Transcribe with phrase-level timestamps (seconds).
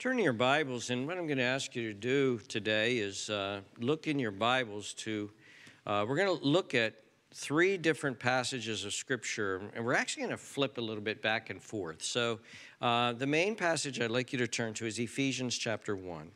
[0.00, 3.28] Turn to your Bibles, and what I'm going to ask you to do today is
[3.28, 5.30] uh, look in your Bibles to,
[5.86, 6.94] uh, we're going to look at
[7.34, 11.50] three different passages of Scripture, and we're actually going to flip a little bit back
[11.50, 12.02] and forth.
[12.02, 12.40] So,
[12.80, 16.30] uh, the main passage I'd like you to turn to is Ephesians chapter 1.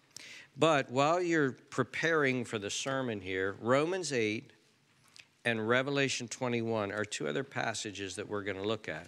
[0.58, 4.52] But while you're preparing for the sermon here, Romans 8
[5.46, 9.06] and Revelation 21 are two other passages that we're going to look at.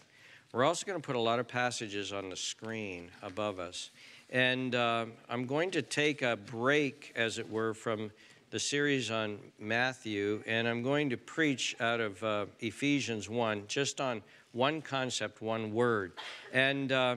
[0.54, 3.90] We're also going to put a lot of passages on the screen above us.
[4.30, 8.10] And uh, I'm going to take a break, as it were, from
[8.50, 14.00] the series on Matthew, and I'm going to preach out of uh, Ephesians 1, just
[14.00, 16.12] on one concept, one word.
[16.52, 17.16] And uh,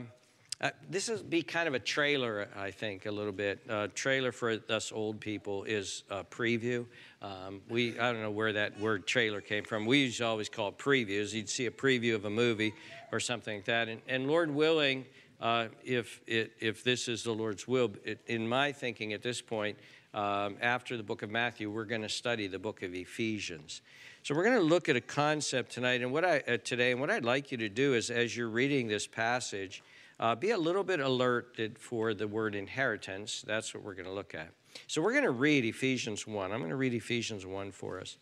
[0.62, 3.60] uh, this will be kind of a trailer, I think, a little bit.
[3.70, 6.86] Uh, trailer for us old people is a preview.
[7.22, 9.86] Um, we, I don't know where that word trailer came from.
[9.86, 11.34] We used to always call it previews.
[11.34, 12.74] You'd see a preview of a movie
[13.14, 13.88] or something like that.
[13.88, 15.06] And, and Lord willing,
[15.42, 17.92] uh, if, it, if this is the Lord's will.
[18.04, 19.78] It, in my thinking at this point,
[20.14, 23.82] um, after the book of Matthew, we're going to study the book of Ephesians.
[24.24, 27.00] So we're going to look at a concept tonight, and what I uh, today, and
[27.00, 29.82] what I'd like you to do is, as you're reading this passage,
[30.20, 33.44] uh, be a little bit alerted for the word inheritance.
[33.48, 34.50] That's what we're going to look at.
[34.88, 36.52] So we're going to read Ephesians 1.
[36.52, 38.18] I'm going to read Ephesians 1 for us.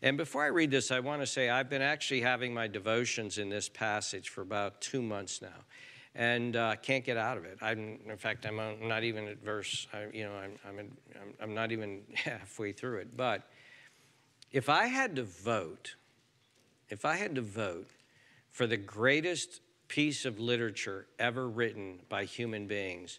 [0.00, 3.38] And before I read this, I want to say I've been actually having my devotions
[3.38, 5.64] in this passage for about two months now
[6.14, 7.58] and uh, can't get out of it.
[7.62, 11.34] I'm, in fact, I'm not even at verse, I, you know, I'm, I'm, in, I'm,
[11.40, 13.16] I'm not even halfway through it.
[13.16, 13.48] But
[14.50, 15.96] if I had to vote,
[16.90, 17.90] if I had to vote
[18.50, 23.18] for the greatest piece of literature ever written by human beings,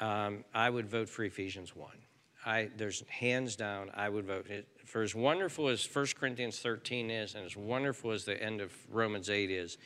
[0.00, 1.90] um, I would vote for Ephesians 1.
[2.46, 4.46] I, there's hands down, I would vote.
[4.48, 8.60] It, for as wonderful as 1 Corinthians 13 is, and as wonderful as the end
[8.60, 9.76] of Romans 8 is,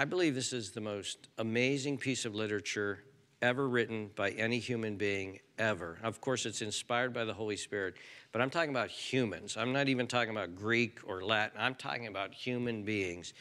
[0.00, 3.02] I believe this is the most amazing piece of literature
[3.42, 5.98] ever written by any human being ever.
[6.04, 7.94] Of course, it's inspired by the Holy Spirit,
[8.30, 9.56] but I'm talking about humans.
[9.56, 11.58] I'm not even talking about Greek or Latin.
[11.60, 13.32] I'm talking about human beings.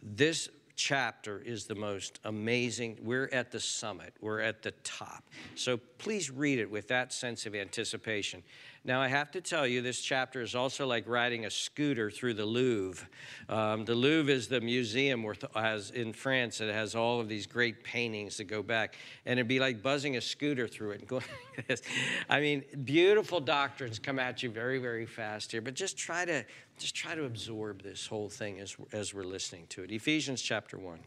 [0.00, 2.98] This chapter is the most amazing.
[3.02, 5.24] We're at the summit, we're at the top.
[5.56, 8.44] So please read it with that sense of anticipation.
[8.86, 12.34] Now, I have to tell you, this chapter is also like riding a scooter through
[12.34, 13.04] the Louvre.
[13.48, 17.48] Um, the Louvre is the museum where has, in France that has all of these
[17.48, 18.96] great paintings that go back.
[19.24, 21.24] And it'd be like buzzing a scooter through it and going
[21.56, 21.82] like this.
[22.30, 26.44] I mean, beautiful doctrines come at you very, very fast here, but just try to,
[26.78, 29.90] just try to absorb this whole thing as, as we're listening to it.
[29.90, 31.00] Ephesians chapter 1.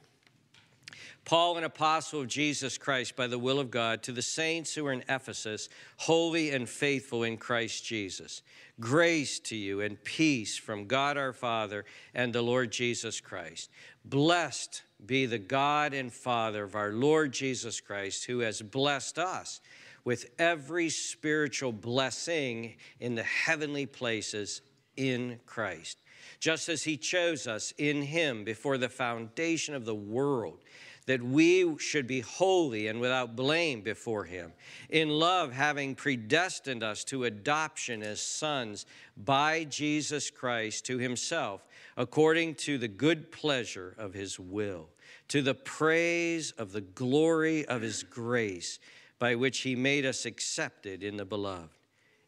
[1.25, 4.85] Paul, an apostle of Jesus Christ by the will of God, to the saints who
[4.87, 8.41] are in Ephesus, holy and faithful in Christ Jesus.
[8.79, 13.69] Grace to you and peace from God our Father and the Lord Jesus Christ.
[14.05, 19.61] Blessed be the God and Father of our Lord Jesus Christ, who has blessed us
[20.03, 24.61] with every spiritual blessing in the heavenly places
[24.95, 25.99] in Christ,
[26.39, 30.63] just as he chose us in him before the foundation of the world
[31.09, 34.53] that we should be holy and without blame before Him.
[34.91, 38.85] In love, having predestined us to adoption as sons
[39.17, 41.65] by Jesus Christ to Himself,
[41.97, 44.89] according to the good pleasure of His will,
[45.29, 48.77] to the praise of the glory of His grace,
[49.17, 51.73] by which He made us accepted in the Beloved.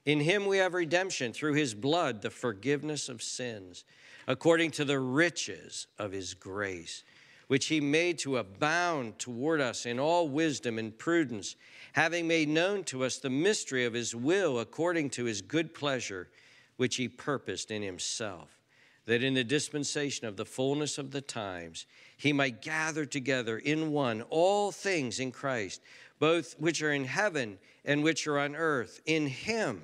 [0.08, 3.86] In Him we have redemption through His blood, the forgiveness of sins,
[4.26, 7.04] according to the riches of His grace
[7.52, 11.58] which he made to abound toward us in all wisdom and prudence,
[11.92, 16.30] having made known to us the mystery of his will according to his good pleasure,
[16.78, 18.58] which he purposed in himself,
[19.06, 21.86] that in the dispensation of the fullness of the times
[22.16, 25.82] he might gather together in one all things in Christ,
[26.20, 29.84] both which are in heaven and which are on earth, in him.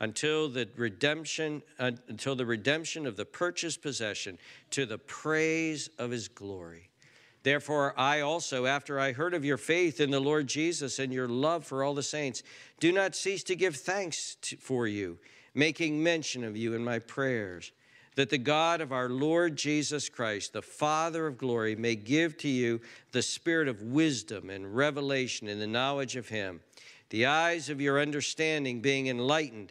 [0.00, 4.38] until the redemption uh, until the redemption of the purchased possession
[4.70, 6.90] to the praise of his glory.
[7.42, 11.28] Therefore i also after i heard of your faith in the lord jesus and your
[11.28, 12.42] love for all the saints
[12.80, 15.18] do not cease to give thanks for you
[15.54, 17.70] making mention of you in my prayers
[18.16, 22.48] that the God of our Lord Jesus Christ, the Father of glory, may give to
[22.48, 22.80] you
[23.12, 26.60] the spirit of wisdom and revelation in the knowledge of Him,
[27.10, 29.70] the eyes of your understanding being enlightened,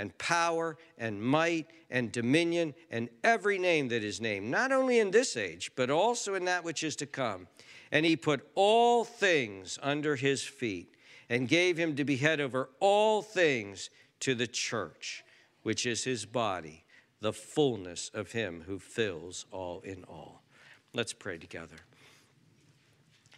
[0.00, 5.10] and power and might and dominion and every name that is named, not only in
[5.10, 7.46] this age, but also in that which is to come.
[7.92, 10.94] And he put all things under his feet
[11.28, 15.22] and gave him to be head over all things to the church,
[15.64, 16.84] which is his body,
[17.20, 20.42] the fullness of him who fills all in all.
[20.94, 21.76] Let's pray together.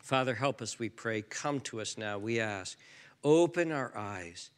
[0.01, 1.23] Father, help us, we pray.
[1.23, 2.79] Come to us now, we ask.
[3.25, 4.51] Open our eyes.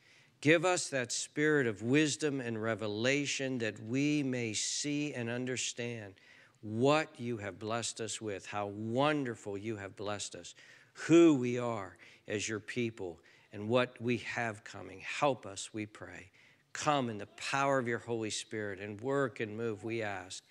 [0.44, 6.12] Give us that spirit of wisdom and revelation that we may see and understand
[6.60, 10.54] what you have blessed us with, how wonderful you have blessed us,
[10.92, 11.96] who we are
[12.28, 13.18] as your people,
[13.54, 15.00] and what we have coming.
[15.00, 16.30] Help us, we pray.
[16.74, 20.42] Come in the power of your Holy Spirit and work and move, we ask.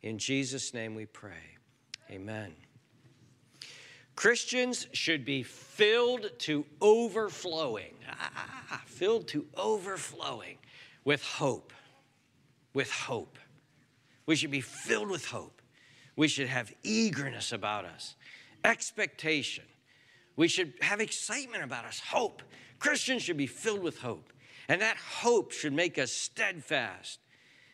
[0.00, 1.58] In Jesus' name we pray.
[2.10, 2.54] Amen.
[4.14, 10.58] Christians should be filled to overflowing, ah, ah, ah, ah, filled to overflowing
[11.04, 11.72] with hope.
[12.74, 13.38] With hope.
[14.26, 15.60] We should be filled with hope.
[16.14, 18.16] We should have eagerness about us,
[18.64, 19.64] expectation.
[20.36, 22.42] We should have excitement about us, hope.
[22.78, 24.32] Christians should be filled with hope.
[24.68, 27.18] And that hope should make us steadfast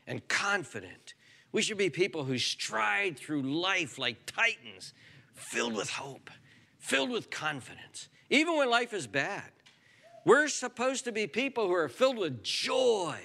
[0.07, 1.15] and confident
[1.53, 4.93] we should be people who stride through life like titans,
[5.39, 6.31] filled with hope,
[6.79, 9.51] filled with confidence, even when life is bad.
[10.25, 13.19] We're supposed to be people who are filled with joy,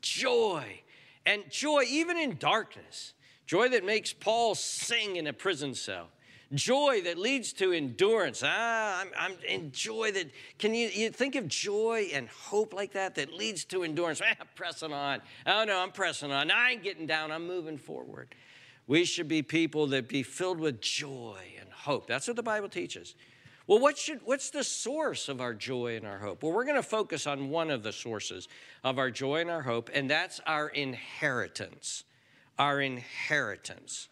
[0.00, 0.82] joy,
[1.26, 3.14] and joy even in darkness.
[3.46, 6.08] Joy that makes Paul sing in a prison cell
[6.54, 8.42] joy that leads to endurance.
[8.44, 12.92] Ah, I'm, I'm in joy that, can you, you think of joy and hope like
[12.92, 14.20] that that leads to endurance?
[14.30, 15.20] Ah, pressing on.
[15.46, 16.50] Oh no, I'm pressing on.
[16.50, 18.34] I ain't getting down, I'm moving forward.
[18.88, 22.08] We should be people that be filled with joy and hope.
[22.08, 23.14] That's what the Bible teaches.
[23.66, 26.42] Well, what should, what's the source of our joy and our hope?
[26.42, 28.48] Well, we're going to focus on one of the sources
[28.82, 32.04] of our joy and our hope, and that's our inheritance.
[32.58, 34.08] Our inheritance.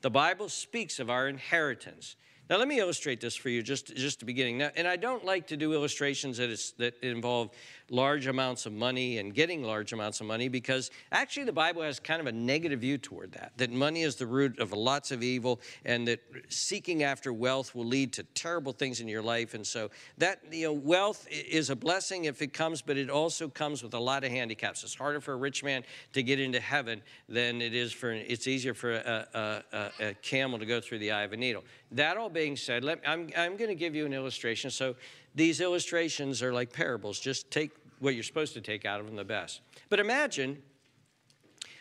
[0.00, 2.16] The Bible speaks of our inheritance.
[2.50, 4.58] Now, let me illustrate this for you just, just the beginning.
[4.58, 7.50] Now, and I don't like to do illustrations that, is, that involve
[7.90, 11.98] large amounts of money and getting large amounts of money because actually the Bible has
[11.98, 15.22] kind of a negative view toward that, that money is the root of lots of
[15.22, 19.54] evil and that seeking after wealth will lead to terrible things in your life.
[19.54, 23.48] And so that, you know, wealth is a blessing if it comes, but it also
[23.48, 24.84] comes with a lot of handicaps.
[24.84, 28.46] It's harder for a rich man to get into heaven than it is for, it's
[28.46, 31.64] easier for a, a, a camel to go through the eye of a needle.
[31.92, 34.70] That all being said, let, I'm, I'm going to give you an illustration.
[34.70, 34.96] So
[35.34, 37.18] these illustrations are like parables.
[37.20, 39.60] Just take what you're supposed to take out of them the best.
[39.88, 40.62] But imagine,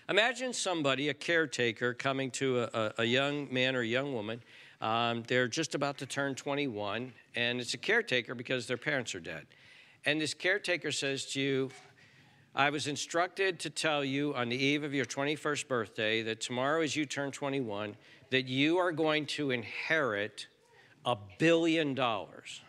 [0.10, 4.42] imagine somebody, a caretaker, coming to a, a young man or a young woman.
[4.82, 9.20] Um, they're just about to turn 21, and it's a caretaker because their parents are
[9.20, 9.48] dead.
[10.06, 11.72] And this caretaker says to you,
[12.56, 16.82] I was instructed to tell you on the eve of your 21st birthday that tomorrow,
[16.82, 17.96] as you turn 21,
[18.32, 20.48] that you are going to inherit
[21.06, 22.62] a billion dollars.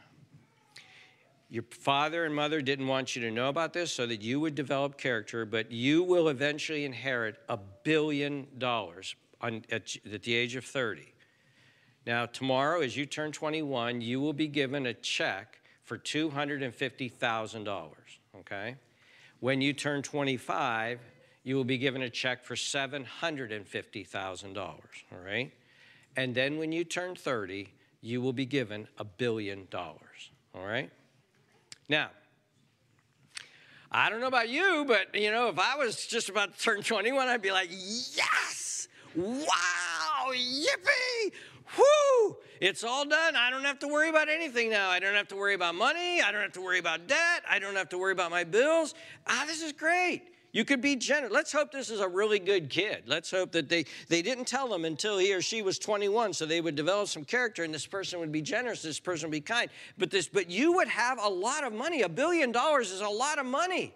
[1.50, 4.54] Your father and mother didn't want you to know about this so that you would
[4.54, 10.56] develop character, but you will eventually inherit a billion dollars on, at, at the age
[10.56, 11.14] of 30.
[12.06, 17.90] Now, tomorrow, as you turn 21, you will be given a check for $250,000,
[18.40, 18.76] okay?
[19.40, 21.00] When you turn 25,
[21.44, 24.80] you will be given a check for $750,000, all
[25.24, 25.50] right?
[26.16, 30.90] And then when you turn 30, you will be given a billion dollars, all right?
[31.88, 32.10] Now,
[33.90, 36.82] I don't know about you, but you know, if I was just about to turn
[36.82, 41.32] 21, I'd be like, yes, wow, yippee,
[41.78, 43.36] whoo, it's all done.
[43.36, 44.90] I don't have to worry about anything now.
[44.90, 46.20] I don't have to worry about money.
[46.20, 47.42] I don't have to worry about debt.
[47.48, 48.94] I don't have to worry about my bills.
[49.26, 50.22] Ah, this is great.
[50.52, 51.32] You could be generous.
[51.32, 53.02] Let's hope this is a really good kid.
[53.06, 56.46] Let's hope that they, they didn't tell them until he or she was 21, so
[56.46, 59.42] they would develop some character and this person would be generous, this person would be
[59.42, 59.68] kind.
[59.98, 62.02] But this, but you would have a lot of money.
[62.02, 63.94] A billion dollars is a lot of money.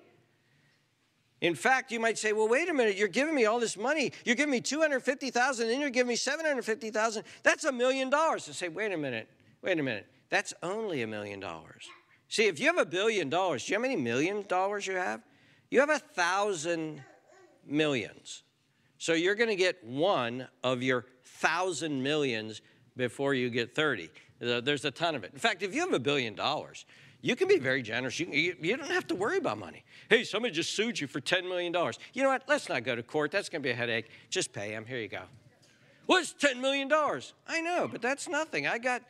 [1.40, 4.12] In fact, you might say, well, wait a minute, you're giving me all this money.
[4.24, 7.24] You're giving me 250,000, then you're giving me 750,000.
[7.42, 8.44] That's a million dollars.
[8.44, 9.28] To say, wait a minute,
[9.62, 10.06] wait a minute.
[10.28, 11.88] That's only a million dollars.
[12.28, 14.94] See, if you have a billion dollars, do you know how many million dollars you
[14.94, 15.20] have?
[15.72, 17.02] You have a thousand
[17.66, 18.42] millions.
[18.98, 22.60] So you're going to get one of your thousand millions
[22.94, 24.10] before you get 30.
[24.38, 25.30] There's a ton of it.
[25.32, 26.84] In fact, if you have a billion dollars,
[27.22, 28.20] you can be very generous.
[28.20, 29.82] You, you, you, don't have to worry about money.
[30.10, 31.72] Hey, somebody just sued you for $10 million.
[32.12, 32.42] You know what?
[32.46, 33.30] Let's not go to court.
[33.30, 34.10] That's going to be a headache.
[34.28, 34.84] Just pay them.
[34.84, 35.22] Here you go.
[36.04, 36.92] What's $10 million?
[37.48, 38.66] I know, but that's nothing.
[38.66, 39.00] I got,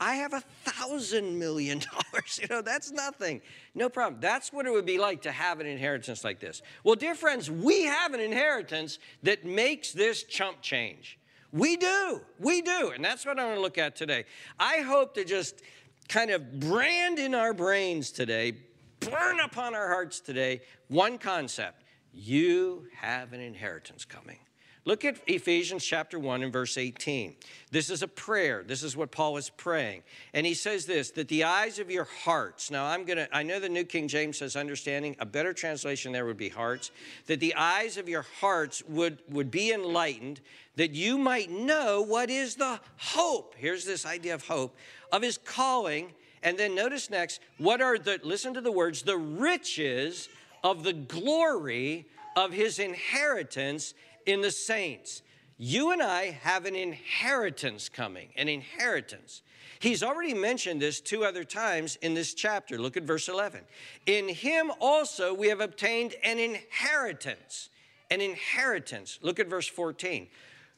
[0.00, 1.78] I have a thousand million
[2.12, 2.38] dollars.
[2.40, 3.40] You know, that's nothing.
[3.74, 4.20] No problem.
[4.20, 6.62] That's what it would be like to have an inheritance like this.
[6.82, 11.18] Well, dear friends, we have an inheritance that makes this chump change.
[11.52, 12.20] We do.
[12.38, 12.92] We do.
[12.94, 14.24] And that's what I want to look at today.
[14.58, 15.62] I hope to just
[16.08, 18.54] kind of brand in our brains today,
[19.00, 24.38] burn upon our hearts today, one concept you have an inheritance coming.
[24.86, 27.36] Look at Ephesians chapter 1 and verse 18.
[27.70, 28.62] This is a prayer.
[28.62, 30.02] This is what Paul is praying.
[30.34, 32.70] And he says this that the eyes of your hearts.
[32.70, 35.16] Now, I'm going to, I know the New King James says understanding.
[35.20, 36.90] A better translation there would be hearts.
[37.26, 40.42] That the eyes of your hearts would, would be enlightened,
[40.76, 43.54] that you might know what is the hope.
[43.56, 44.76] Here's this idea of hope
[45.10, 46.12] of his calling.
[46.42, 50.28] And then notice next, what are the, listen to the words, the riches
[50.62, 53.94] of the glory of his inheritance
[54.26, 55.22] in the saints.
[55.56, 59.42] You and I have an inheritance coming, an inheritance.
[59.78, 62.78] He's already mentioned this two other times in this chapter.
[62.78, 63.60] Look at verse 11.
[64.06, 67.70] In him also we have obtained an inheritance.
[68.10, 69.18] An inheritance.
[69.22, 70.28] Look at verse 14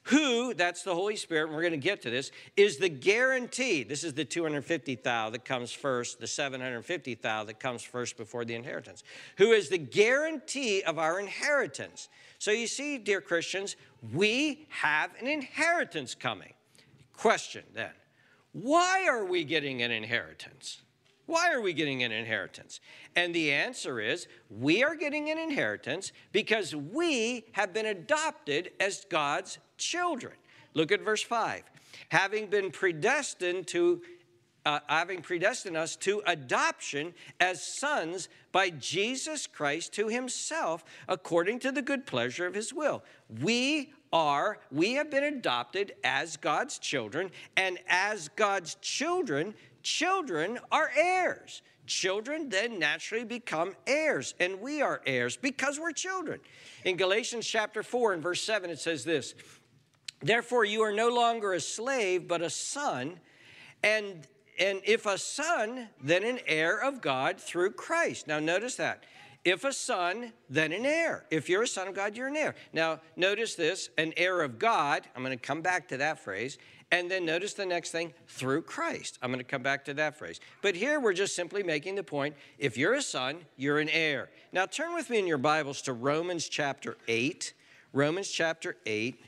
[0.06, 3.82] who, that's the Holy Spirit, and we're going to get to this, is the guarantee.
[3.82, 8.44] This is the 250 thou that comes first, the 750 thou that comes first before
[8.44, 9.02] the inheritance.
[9.38, 12.08] Who is the guarantee of our inheritance.
[12.38, 13.76] So you see, dear Christians,
[14.12, 16.52] we have an inheritance coming.
[17.16, 17.92] Question then,
[18.52, 20.82] why are we getting an inheritance?
[21.26, 22.80] Why are we getting an inheritance?
[23.16, 29.04] And the answer is we are getting an inheritance because we have been adopted as
[29.10, 30.34] God's children.
[30.74, 31.62] Look at verse 5.
[32.10, 34.02] Having been predestined to
[34.66, 41.70] uh, having predestined us to adoption as sons by Jesus Christ to himself according to
[41.70, 43.04] the good pleasure of his will.
[43.40, 50.90] We are, we have been adopted as God's children, and as God's children, children are
[50.96, 51.62] heirs.
[51.86, 56.40] Children then naturally become heirs, and we are heirs because we're children.
[56.84, 59.34] In Galatians chapter 4 and verse 7, it says this
[60.20, 63.20] Therefore, you are no longer a slave, but a son,
[63.82, 64.26] and
[64.58, 68.26] and if a son, then an heir of God through Christ.
[68.26, 69.04] Now, notice that.
[69.44, 71.24] If a son, then an heir.
[71.30, 72.54] If you're a son of God, you're an heir.
[72.72, 75.06] Now, notice this an heir of God.
[75.14, 76.58] I'm going to come back to that phrase.
[76.90, 79.18] And then notice the next thing through Christ.
[79.20, 80.40] I'm going to come back to that phrase.
[80.62, 84.30] But here we're just simply making the point if you're a son, you're an heir.
[84.52, 87.52] Now turn with me in your Bibles to Romans chapter 8.
[87.92, 89.20] Romans chapter 8.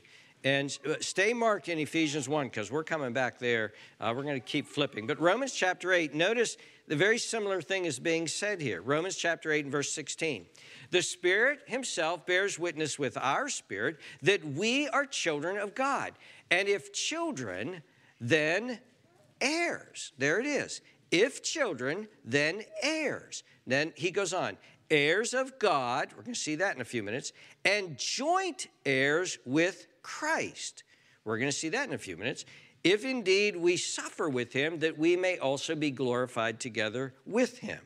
[0.43, 3.73] And uh, stay marked in Ephesians 1 because we're coming back there.
[3.99, 5.05] Uh, we're going to keep flipping.
[5.05, 6.55] But Romans chapter 8, notice
[6.87, 8.81] the very similar thing is being said here.
[8.81, 10.45] Romans chapter 8 and verse 16.
[10.91, 16.13] The Spirit Himself bears witness with our spirit that we are children of God.
[16.49, 17.81] And if children,
[18.21, 18.79] then
[19.41, 20.13] heirs.
[20.17, 20.79] There it is.
[21.11, 23.43] If children, then heirs.
[23.67, 24.57] Then he goes on
[24.91, 27.31] heirs of God, we're going to see that in a few minutes,
[27.63, 30.83] and joint heirs with Christ.
[31.25, 32.45] We're going to see that in a few minutes.
[32.83, 37.79] If indeed we suffer with him, that we may also be glorified together with him.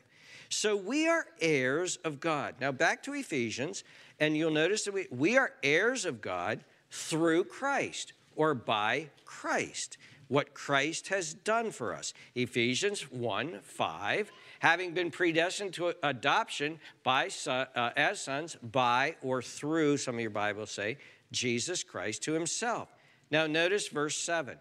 [0.48, 2.54] So we are heirs of God.
[2.60, 3.82] Now back to Ephesians,
[4.20, 9.98] and you'll notice that we, we are heirs of God through Christ or by Christ,
[10.28, 12.14] what Christ has done for us.
[12.34, 19.96] Ephesians 1 5, having been predestined to adoption by, uh, as sons by or through,
[19.96, 20.98] some of your Bibles say,
[21.34, 22.88] Jesus Christ to himself.
[23.30, 24.56] Now, notice verse 7.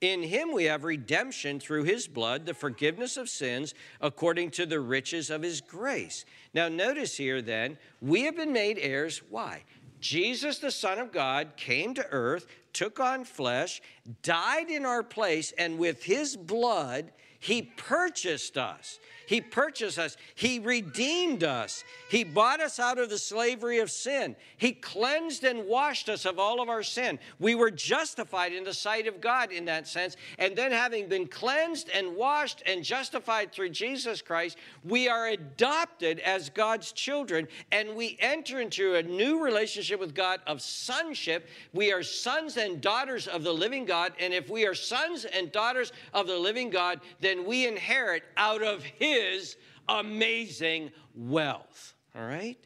[0.00, 4.80] In him we have redemption through his blood, the forgiveness of sins according to the
[4.80, 6.24] riches of his grace.
[6.52, 9.22] Now, notice here then, we have been made heirs.
[9.30, 9.62] Why?
[10.00, 13.80] Jesus, the Son of God, came to earth, took on flesh,
[14.22, 18.98] died in our place, and with his blood, he purchased us.
[19.26, 20.16] He purchased us.
[20.34, 21.84] He redeemed us.
[22.08, 24.36] He bought us out of the slavery of sin.
[24.56, 27.18] He cleansed and washed us of all of our sin.
[27.38, 30.16] We were justified in the sight of God in that sense.
[30.38, 36.20] And then, having been cleansed and washed and justified through Jesus Christ, we are adopted
[36.20, 41.48] as God's children and we enter into a new relationship with God of sonship.
[41.72, 44.12] We are sons and daughters of the living God.
[44.18, 48.62] And if we are sons and daughters of the living God, then we inherit out
[48.62, 48.82] of
[49.14, 49.56] His
[49.88, 51.94] amazing wealth.
[52.16, 52.58] All right?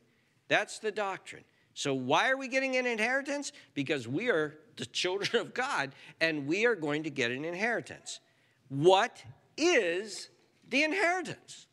[0.49, 1.45] That's the doctrine.
[1.75, 3.52] So, why are we getting an inheritance?
[3.75, 8.21] Because we are the children of God and we are going to get an inheritance.
[8.69, 9.23] What
[9.57, 10.28] is
[10.69, 11.67] the inheritance?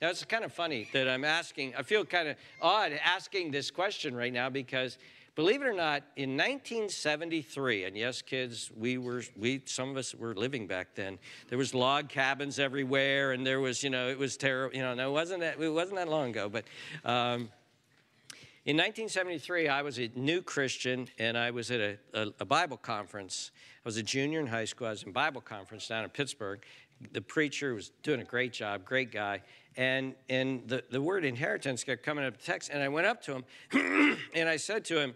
[0.00, 3.70] Now, it's kind of funny that I'm asking, I feel kind of odd asking this
[3.70, 4.98] question right now because
[5.34, 10.14] Believe it or not, in 1973, and yes, kids, we were, we, some of us
[10.14, 11.18] were living back then.
[11.48, 14.76] There was log cabins everywhere, and there was, you know, it was terrible.
[14.76, 16.64] You know, no, it wasn't that, it wasn't that long ago, but
[17.06, 17.48] um,
[18.66, 22.76] in 1973, I was a new Christian, and I was at a, a, a Bible
[22.76, 23.52] conference.
[23.86, 24.86] I was a junior in high school.
[24.86, 26.62] I was in Bible conference down in Pittsburgh.
[27.12, 29.40] The preacher was doing a great job, great guy
[29.76, 33.32] and and the, the word inheritance kept coming up text and i went up to
[33.32, 33.44] him
[34.34, 35.14] and i said to him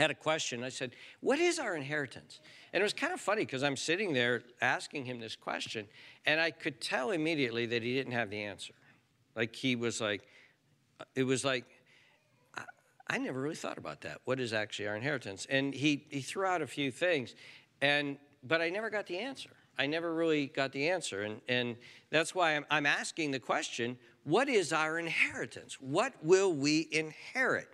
[0.00, 2.40] had a question i said what is our inheritance
[2.72, 5.86] and it was kind of funny because i'm sitting there asking him this question
[6.26, 8.72] and i could tell immediately that he didn't have the answer
[9.36, 10.22] like he was like
[10.98, 11.64] uh, it was like
[12.56, 12.64] I,
[13.08, 16.46] I never really thought about that what is actually our inheritance and he he threw
[16.46, 17.34] out a few things
[17.80, 21.22] and but i never got the answer I never really got the answer.
[21.22, 21.76] And, and
[22.10, 25.80] that's why I'm, I'm asking the question what is our inheritance?
[25.80, 27.68] What will we inherit?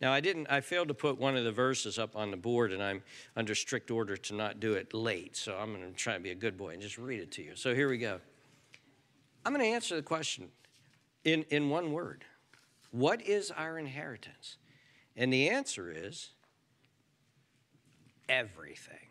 [0.00, 2.72] Now, I didn't, I failed to put one of the verses up on the board,
[2.72, 3.02] and I'm
[3.36, 5.36] under strict order to not do it late.
[5.36, 7.42] So I'm going to try and be a good boy and just read it to
[7.42, 7.56] you.
[7.56, 8.20] So here we go.
[9.44, 10.48] I'm going to answer the question
[11.24, 12.24] in, in one word
[12.92, 14.56] What is our inheritance?
[15.16, 16.30] And the answer is
[18.28, 19.08] everything.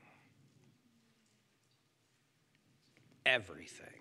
[3.28, 3.97] everything.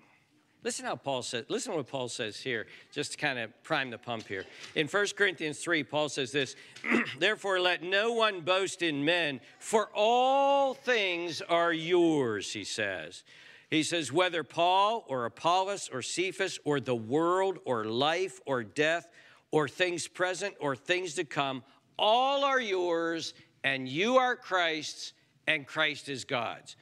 [0.66, 3.98] Listen how Paul says, listen what Paul says here, just to kind of prime the
[3.98, 4.44] pump here.
[4.74, 6.56] In 1 Corinthians 3, Paul says this
[7.20, 13.22] Therefore, let no one boast in men, for all things are yours, he says.
[13.70, 19.06] He says, whether Paul or Apollos or Cephas or the world or life or death
[19.52, 21.62] or things present or things to come,
[21.96, 25.12] all are yours, and you are Christ's,
[25.46, 26.74] and Christ is God's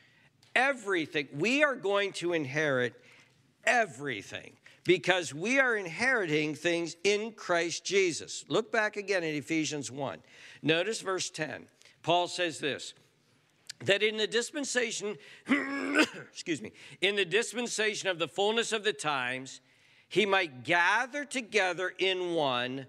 [0.54, 1.28] everything.
[1.36, 2.94] We are going to inherit
[3.66, 4.52] everything
[4.84, 8.44] because we are inheriting things in Christ Jesus.
[8.48, 10.18] Look back again at Ephesians 1.
[10.62, 11.66] Notice verse 10.
[12.02, 12.94] Paul says this
[13.80, 15.16] that in the dispensation,
[16.32, 19.60] excuse me, in the dispensation of the fullness of the times,
[20.08, 22.86] he might gather together in one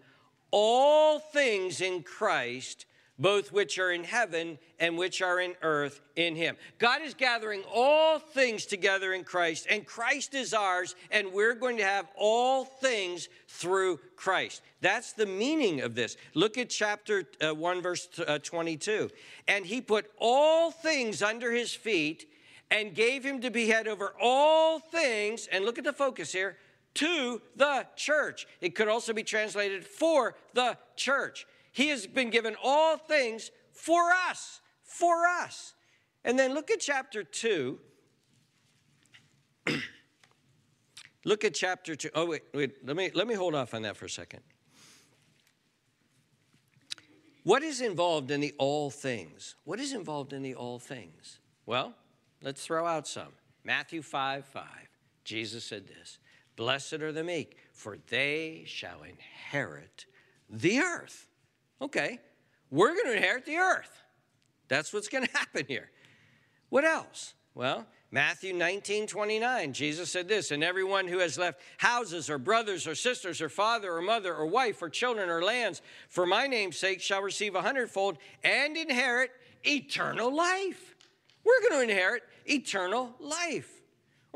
[0.52, 2.86] all things in Christ
[3.18, 6.58] both which are in heaven and which are in earth in him.
[6.80, 11.78] God is gathering all things together in Christ, and Christ is ours, and we're going
[11.78, 14.62] to have all things through Christ.
[14.82, 16.18] That's the meaning of this.
[16.34, 19.10] Look at chapter uh, 1, verse uh, 22.
[19.48, 22.30] And he put all things under his feet
[22.72, 25.48] and gave him to be head over all things.
[25.52, 26.58] And look at the focus here
[26.96, 28.48] to the church.
[28.62, 31.46] It could also be translated for the church.
[31.76, 35.74] He has been given all things for us, for us.
[36.24, 37.78] And then look at chapter 2.
[41.26, 42.12] look at chapter 2.
[42.16, 44.40] Oh, wait, wait, let me, let me hold off on that for a second.
[47.44, 49.56] What is involved in the all things?
[49.66, 51.40] What is involved in the all things?
[51.66, 51.94] Well,
[52.42, 53.34] let's throw out some.
[53.66, 54.64] Matthew 5 5.
[55.26, 56.20] Jesus said this
[56.56, 60.06] Blessed are the meek, for they shall inherit
[60.50, 61.28] the earth.
[61.82, 62.20] Okay,
[62.72, 63.92] we're going to inherit the earth.
[64.68, 65.90] That's what's going to happen here.
[66.70, 67.34] What else?
[67.54, 72.88] Well, Matthew 19, 29, Jesus said this, and everyone who has left houses or brothers
[72.88, 76.78] or sisters or father or mother or wife or children or lands for my name's
[76.78, 79.32] sake shall receive a hundredfold and inherit
[79.66, 80.96] eternal life.
[81.44, 83.75] We're going to inherit eternal life.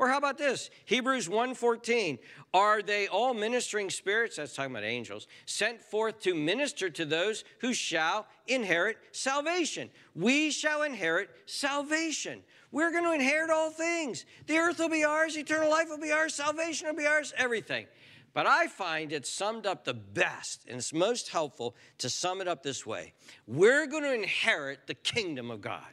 [0.00, 0.70] Or how about this?
[0.86, 2.18] Hebrews 1:14.
[2.54, 7.44] Are they all ministering spirits, that's talking about angels, sent forth to minister to those
[7.58, 9.90] who shall inherit salvation?
[10.14, 12.42] We shall inherit salvation.
[12.72, 14.24] We're going to inherit all things.
[14.46, 17.86] The earth will be ours, eternal life will be ours, salvation will be ours, everything.
[18.32, 22.48] But I find it summed up the best, and it's most helpful to sum it
[22.48, 23.12] up this way
[23.46, 25.92] We're going to inherit the kingdom of God.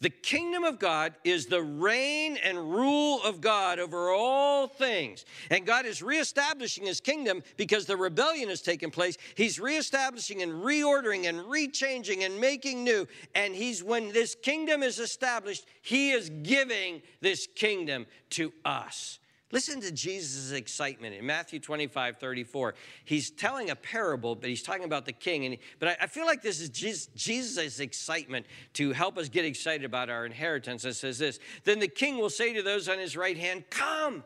[0.00, 5.24] The kingdom of God is the reign and rule of God over all things.
[5.50, 9.16] And God is reestablishing his kingdom because the rebellion has taken place.
[9.36, 13.06] He's reestablishing and reordering and rechanging and making new.
[13.34, 19.18] And he's when this kingdom is established, he is giving this kingdom to us.
[19.56, 22.74] Listen to Jesus' excitement in Matthew 25, 34.
[23.06, 25.46] He's telling a parable, but he's talking about the king.
[25.46, 29.86] And but I, I, feel like this is Jesus' excitement to help us get excited
[29.86, 30.84] about our inheritance.
[30.84, 34.24] It says this Then the king will say to those on his right hand, Come,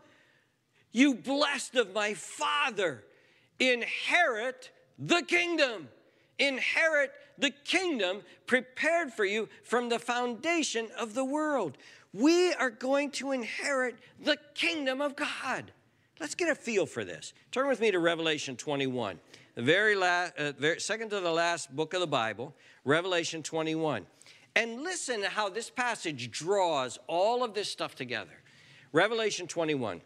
[0.90, 3.04] you blessed of my father,
[3.60, 5.90] inherit the kingdom.
[6.40, 11.78] Inherit the kingdom prepared for you from the foundation of the world
[12.12, 15.72] we are going to inherit the kingdom of God.
[16.18, 17.32] Let's get a feel for this.
[17.50, 19.18] Turn with me to Revelation 21,
[19.54, 24.06] the very last, uh, very, second to the last book of the Bible, Revelation 21.
[24.56, 28.42] And listen to how this passage draws all of this stuff together.
[28.92, 30.02] Revelation 21.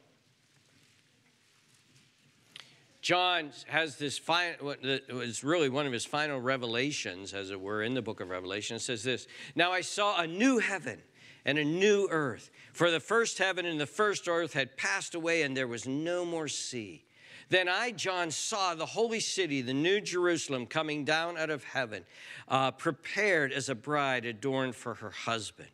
[3.01, 7.83] John has this final, what was really one of his final revelations, as it were,
[7.83, 8.77] in the book of Revelation.
[8.77, 11.03] It says this Now I saw a new heaven
[11.45, 12.51] and a new earth.
[12.73, 16.25] For the first heaven and the first earth had passed away, and there was no
[16.25, 17.05] more sea.
[17.51, 22.05] Then I, John, saw the holy city, the new Jerusalem, coming down out of heaven,
[22.49, 25.69] uh, prepared as a bride adorned for her husband.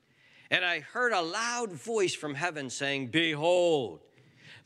[0.50, 4.00] And I heard a loud voice from heaven saying, Behold,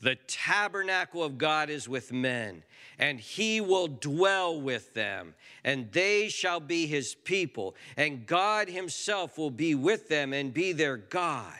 [0.04, 2.62] the tabernacle of God is with men,
[2.98, 9.38] and he will dwell with them, and they shall be his people, and God himself
[9.38, 11.58] will be with them and be their God.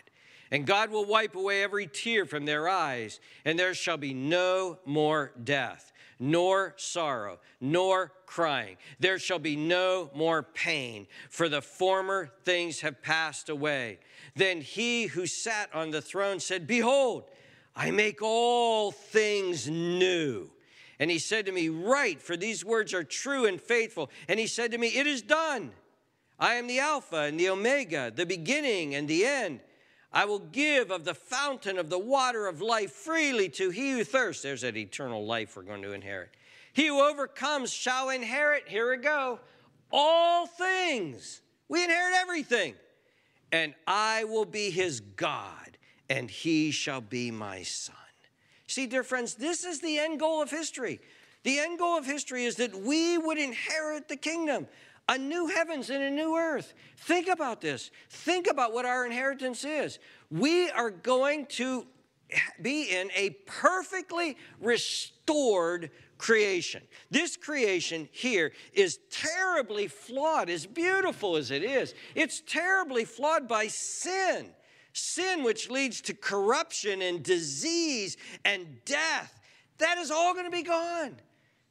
[0.51, 4.79] And God will wipe away every tear from their eyes, and there shall be no
[4.85, 8.77] more death, nor sorrow, nor crying.
[9.01, 14.01] There shall be no more pain, for the former things have passed away.
[14.37, 17.31] Then he who sat on the throne said, Behold,
[17.77, 20.51] I make all things new.
[20.99, 24.11] And he said to me, Write, for these words are true and faithful.
[24.29, 25.73] And he said to me, It is done.
[26.39, 29.61] I am the Alpha and the Omega, the beginning and the end.
[30.13, 34.05] I will give of the fountain of the water of life freely to he who
[34.05, 34.43] thirsts.
[34.43, 36.31] There's that eternal life we're going to inherit.
[36.73, 39.41] He who overcomes shall inherit, here we go,
[39.91, 41.41] all things.
[41.69, 42.75] We inherit everything.
[43.51, 45.74] And I will be his God
[46.09, 47.97] and he shall be my son.
[48.67, 51.01] See, dear friends, this is the end goal of history.
[51.43, 54.67] The end goal of history is that we would inherit the kingdom,
[55.09, 56.73] a new heavens and a new earth.
[56.97, 57.91] Think about this.
[58.09, 59.99] Think about what our inheritance is.
[60.31, 61.87] We are going to
[62.63, 66.83] be in a perfectly restored creation.
[67.11, 71.95] This creation here is terribly flawed, as beautiful as it is.
[72.15, 74.47] It's terribly flawed by sin
[74.95, 79.39] sin which leads to corruption and disease and death,
[79.79, 81.17] that is all going to be gone.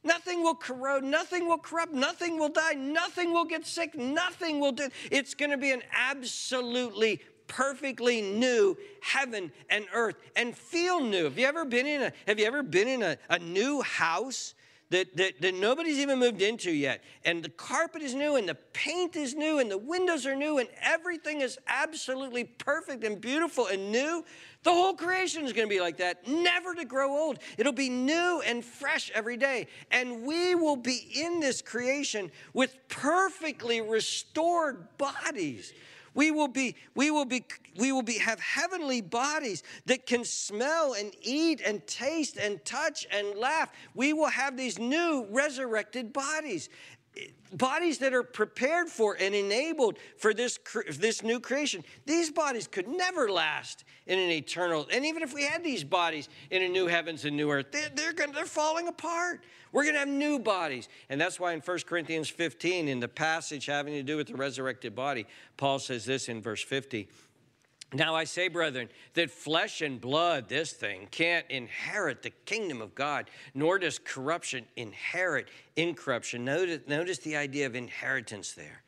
[0.04, 4.72] Nothing will corrode, nothing will corrupt, nothing will die, nothing will get sick, nothing will
[4.72, 4.88] do.
[5.10, 11.24] It's going to be an absolutely perfectly new heaven and earth and feel new.
[11.24, 14.54] Have you ever been in a have you ever been in a, a new house
[14.90, 17.02] that, that, that nobody's even moved into yet.
[17.24, 20.58] And the carpet is new, and the paint is new, and the windows are new,
[20.58, 24.24] and everything is absolutely perfect and beautiful and new.
[24.62, 27.38] The whole creation is going to be like that, never to grow old.
[27.58, 29.66] It'll be new and fresh every day.
[29.90, 35.72] And we will be in this creation with perfectly restored bodies.
[36.14, 37.44] We will be, we will be,
[37.76, 43.06] we will be, have heavenly bodies that can smell and eat and taste and touch
[43.10, 43.70] and laugh.
[43.94, 46.68] We will have these new resurrected bodies
[47.52, 50.58] bodies that are prepared for and enabled for this,
[50.98, 51.84] this new creation.
[52.06, 56.28] These bodies could never last in an eternal, and even if we had these bodies
[56.50, 59.44] in a new heavens and new earth, they're, they're, gonna, they're falling apart.
[59.72, 60.88] We're going to have new bodies.
[61.08, 64.36] And that's why in 1 Corinthians 15, in the passage having to do with the
[64.36, 67.08] resurrected body, Paul says this in verse 50.
[67.94, 72.94] Now I say, brethren, that flesh and blood, this thing, can't inherit the kingdom of
[72.94, 76.44] God, nor does corruption inherit incorruption.
[76.44, 78.82] Notice, notice the idea of inheritance there.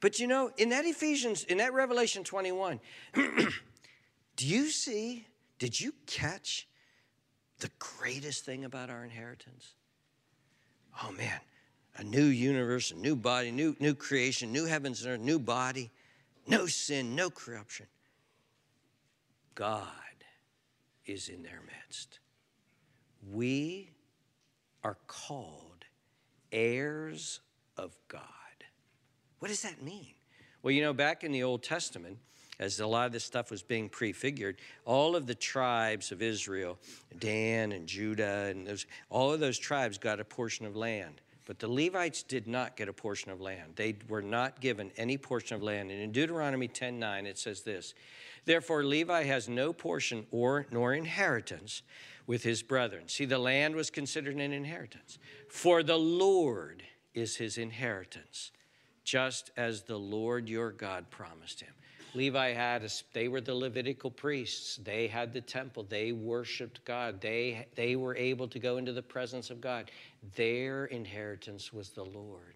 [0.00, 2.80] But you know, in that Ephesians, in that Revelation 21,
[3.14, 5.26] do you see,
[5.58, 6.66] did you catch
[7.60, 9.74] the greatest thing about our inheritance?
[11.02, 11.40] oh man,
[11.96, 15.90] a new universe, a new body, new, new creation, new heavens and earth, new body,
[16.46, 17.86] no sin, no corruption.
[19.58, 19.88] God
[21.04, 22.20] is in their midst.
[23.28, 23.90] We
[24.84, 25.84] are called
[26.52, 27.40] heirs
[27.76, 28.22] of God.
[29.40, 30.14] What does that mean?
[30.62, 32.18] Well, you know, back in the Old Testament,
[32.60, 36.78] as a lot of this stuff was being prefigured, all of the tribes of Israel,
[37.18, 41.20] Dan and Judah, and those, all of those tribes got a portion of land.
[41.46, 43.72] But the Levites did not get a portion of land.
[43.74, 45.90] They were not given any portion of land.
[45.90, 47.94] And in Deuteronomy 10:9 it says this:
[48.44, 51.82] Therefore Levi has no portion or nor inheritance
[52.26, 53.08] with his brethren.
[53.08, 55.18] See, the land was considered an inheritance.
[55.48, 56.82] For the Lord
[57.14, 58.52] is his inheritance,
[59.04, 61.72] just as the Lord your God promised him.
[62.14, 64.76] Levi had, a, they were the Levitical priests.
[64.76, 65.86] They had the temple.
[65.88, 67.20] They worshiped God.
[67.20, 69.90] They, they were able to go into the presence of God.
[70.34, 72.54] Their inheritance was the Lord.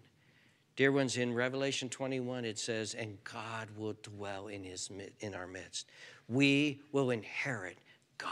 [0.75, 5.45] Dear ones, in Revelation 21, it says, and God will dwell in, his, in our
[5.45, 5.87] midst.
[6.27, 7.77] We will inherit
[8.17, 8.31] God.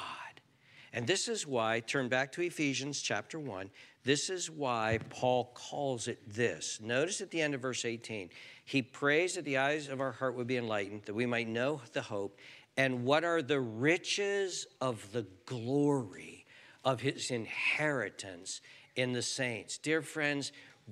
[0.91, 3.69] And this is why, turn back to Ephesians chapter 1,
[4.03, 6.79] this is why Paul calls it this.
[6.81, 8.29] Notice at the end of verse 18,
[8.65, 11.81] he prays that the eyes of our heart would be enlightened, that we might know
[11.93, 12.39] the hope
[12.75, 16.45] and what are the riches of the glory
[16.83, 18.61] of his inheritance
[18.95, 19.77] in the saints.
[19.77, 20.51] Dear friends,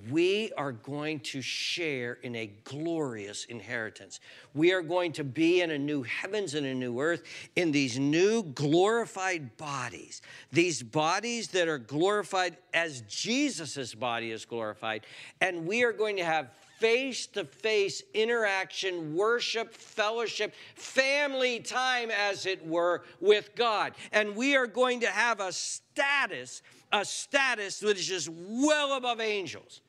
[0.10, 4.20] we are going to share in a glorious inheritance.
[4.54, 7.24] We are going to be in a new heavens and a new earth
[7.56, 10.22] in these new glorified bodies.
[10.52, 15.06] These bodies that are glorified as Jesus' body is glorified.
[15.42, 22.46] And we are going to have face to face interaction, worship, fellowship, family time, as
[22.46, 23.94] it were, with God.
[24.12, 29.20] And we are going to have a status, a status that is just well above
[29.20, 29.82] angels.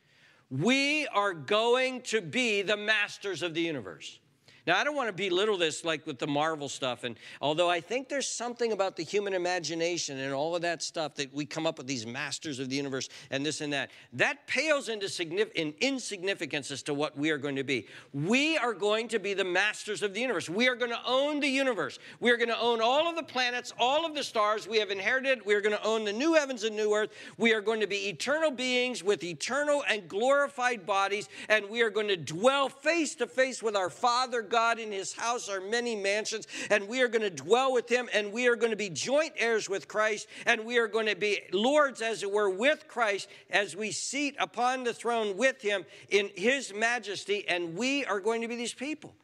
[0.50, 4.18] We are going to be the masters of the universe.
[4.66, 7.80] Now, I don't want to belittle this like with the Marvel stuff, and although I
[7.80, 11.66] think there's something about the human imagination and all of that stuff that we come
[11.66, 15.08] up with these masters of the universe and this and that, that pales into
[15.54, 17.86] in insignificance as to what we are going to be.
[18.12, 20.48] We are going to be the masters of the universe.
[20.48, 21.98] We are going to own the universe.
[22.20, 24.68] We are going to own all of the planets, all of the stars.
[24.68, 25.44] We have inherited.
[25.44, 27.10] We are going to own the new heavens and new earth.
[27.38, 31.90] We are going to be eternal beings with eternal and glorified bodies, and we are
[31.90, 34.78] going to dwell face to face with our Father God.
[34.78, 38.32] In his house are many mansions, and we are going to dwell with him, and
[38.32, 41.40] we are going to be joint heirs with Christ, and we are going to be
[41.52, 46.30] lords, as it were, with Christ as we seat upon the throne with him in
[46.34, 49.14] his majesty, and we are going to be these people.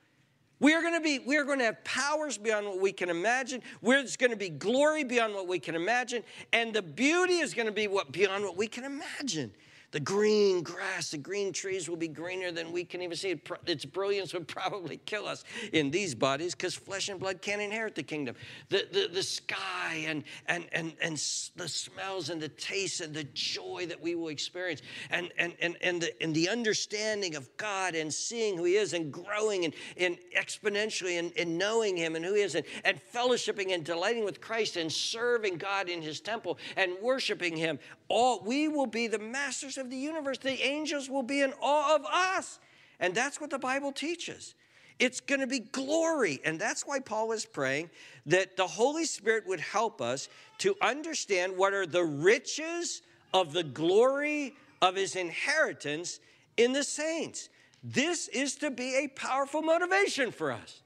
[0.58, 3.10] We are going to be, we are going to have powers beyond what we can
[3.10, 3.62] imagine.
[3.82, 6.22] There's going to be glory beyond what we can imagine.
[6.52, 9.52] And the beauty is going to be what beyond what we can imagine.
[9.92, 13.40] The green grass, the green trees will be greener than we can even see.
[13.66, 17.94] Its brilliance would probably kill us in these bodies because flesh and blood can't inherit
[17.94, 18.34] the kingdom.
[18.68, 21.16] The, the, the sky and, and, and, and
[21.56, 25.76] the smells and the tastes and the joy that we will experience and, and, and,
[25.80, 29.74] and, the, and the understanding of God and seeing who He is and growing and,
[29.96, 34.40] and exponentially and, knowing Him and who He is and, and fellowshipping and delighting with
[34.40, 37.78] Christ and serving God in His temple and worshiping Him.
[38.08, 40.38] All, we will be the masters of the universe.
[40.38, 42.58] The angels will be in awe of us.
[43.00, 44.54] And that's what the Bible teaches.
[44.98, 46.40] It's going to be glory.
[46.44, 47.90] And that's why Paul is praying
[48.26, 53.02] that the Holy Spirit would help us to understand what are the riches
[53.34, 56.20] of the glory of his inheritance
[56.56, 57.50] in the saints.
[57.82, 60.82] This is to be a powerful motivation for us.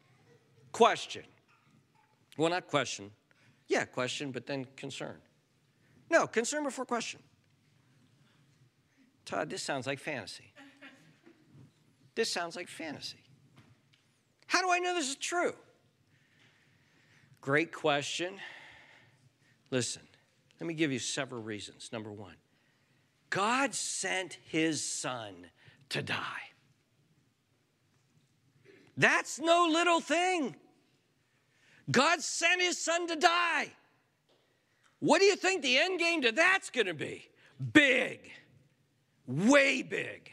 [0.73, 1.23] Question.
[2.37, 3.11] Well, not question.
[3.69, 5.17] Yeah, question, but then concern.
[6.11, 7.21] No, concern before question.
[9.31, 10.53] Todd, this sounds like fantasy.
[12.17, 13.23] This sounds like fantasy.
[14.49, 15.53] How do I know this is true?
[17.41, 18.35] Great question.
[19.71, 20.03] Listen,
[20.59, 21.91] let me give you several reasons.
[21.93, 22.35] Number one,
[23.31, 25.47] God sent his son
[25.91, 26.51] to die.
[28.97, 30.57] That's no little thing.
[31.89, 33.69] God sent his son to die.
[34.99, 37.29] What do you think the end game to that's going to be?
[37.73, 38.33] Big
[39.27, 40.31] way big,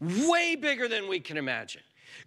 [0.00, 1.82] way bigger than we can imagine.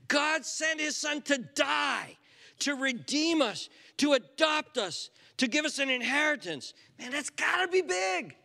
[0.08, 2.18] God sent his son to die,
[2.60, 6.74] to redeem us, to adopt us, to give us an inheritance.
[7.00, 8.36] Man, that's gotta be big.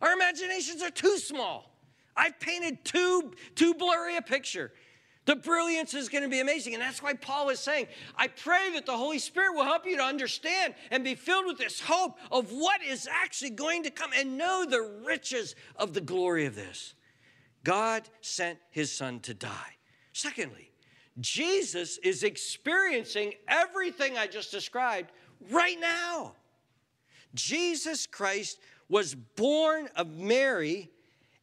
[0.00, 1.74] Our imaginations are too small.
[2.16, 4.72] I've painted too, too blurry a picture.
[5.28, 6.72] The brilliance is going to be amazing.
[6.72, 9.94] And that's why Paul is saying, I pray that the Holy Spirit will help you
[9.98, 14.10] to understand and be filled with this hope of what is actually going to come
[14.16, 16.94] and know the riches of the glory of this.
[17.62, 19.76] God sent his son to die.
[20.14, 20.70] Secondly,
[21.20, 25.12] Jesus is experiencing everything I just described
[25.50, 26.36] right now.
[27.34, 30.90] Jesus Christ was born of Mary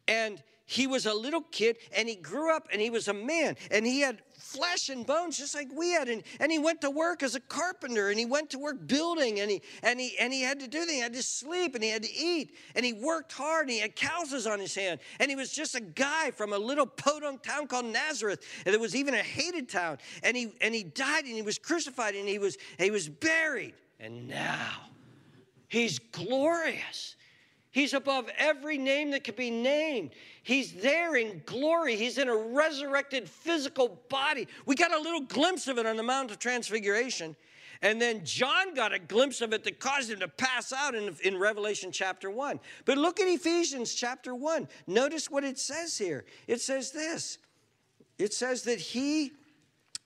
[0.08, 3.56] And he was a little kid and he grew up and he was a man
[3.70, 6.90] and he had flesh and bones just like we had and, and he went to
[6.90, 10.34] work as a carpenter and he went to work building and he and he and
[10.34, 12.86] he had to do things he had to sleep and he had to eat and
[12.86, 15.82] he worked hard and he had calluses on his hand and he was just a
[15.82, 19.98] guy from a little podunk town called nazareth and it was even a hated town
[20.24, 23.74] and he and he died and he was crucified and he was he was buried
[24.00, 24.72] and now
[25.68, 27.16] he's glorious
[27.76, 30.12] He's above every name that could be named.
[30.44, 31.98] He's there in glory.
[31.98, 34.48] He's in a resurrected physical body.
[34.66, 37.36] We got a little glimpse of it on the Mount of Transfiguration.
[37.82, 41.18] And then John got a glimpse of it that caused him to pass out in,
[41.26, 42.62] in Revelation chapter 1.
[42.86, 44.70] But look at Ephesians chapter 1.
[44.88, 46.24] Notice what it says here.
[46.48, 47.40] It says this
[48.18, 49.34] it says that he,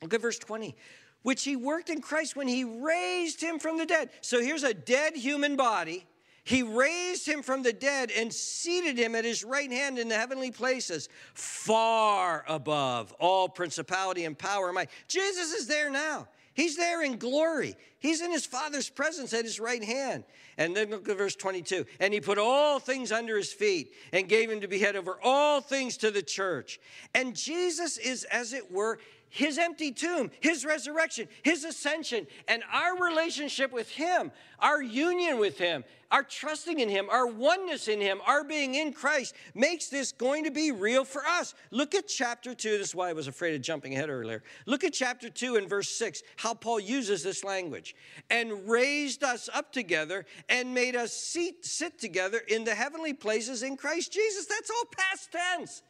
[0.02, 0.76] look at verse 20,
[1.22, 4.10] which he worked in Christ when he raised him from the dead.
[4.22, 6.08] So here's a dead human body
[6.44, 10.16] he raised him from the dead and seated him at his right hand in the
[10.16, 14.90] heavenly places, far above all principality and power and might.
[15.08, 16.28] Jesus is there now.
[16.54, 17.78] He's there in glory.
[18.00, 20.26] He's in his Father's presence at his right hand.
[20.58, 21.86] And then look at verse 22.
[22.02, 25.18] And he put all things under his feet and gave him to be head over
[25.24, 26.80] all things to the church.
[27.16, 33.02] And Jesus is, as it were, his empty tomb, his resurrection, his ascension, and our
[33.02, 38.20] relationship with him, our union with him, our trusting in him, our oneness in him,
[38.26, 41.54] our being in Christ makes this going to be real for us.
[41.70, 42.80] Look at chapter 2.
[42.80, 44.42] This is why I was afraid of jumping ahead earlier.
[44.66, 47.96] Look at chapter 2 and verse 6, how Paul uses this language.
[48.32, 53.62] And raised us up together and made us seat, sit together in the heavenly places
[53.62, 54.48] in Christ Jesus.
[54.48, 55.84] That's all past tense.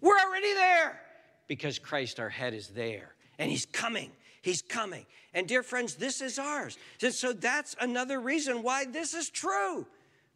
[0.00, 1.01] We're already there
[1.52, 4.10] because Christ, our head, is there and he's coming.
[4.40, 5.04] He's coming.
[5.34, 6.78] And dear friends, this is ours.
[7.10, 9.86] So that's another reason why this is true.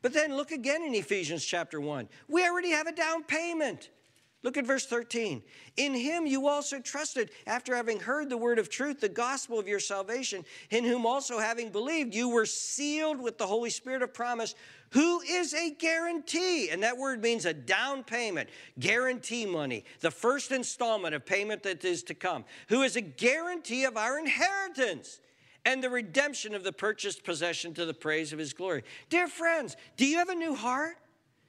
[0.02, 2.10] But then look again in Ephesians chapter 1.
[2.28, 3.88] We already have a down payment.
[4.42, 5.42] Look at verse 13.
[5.78, 9.66] In him you also trusted after having heard the word of truth, the gospel of
[9.66, 14.12] your salvation, in whom also having believed, you were sealed with the Holy Spirit of
[14.12, 14.54] promise,
[14.90, 16.70] who is a guarantee.
[16.70, 21.84] And that word means a down payment, guarantee money, the first installment of payment that
[21.84, 25.20] is to come, who is a guarantee of our inheritance
[25.64, 28.84] and the redemption of the purchased possession to the praise of his glory.
[29.08, 30.96] Dear friends, do you have a new heart?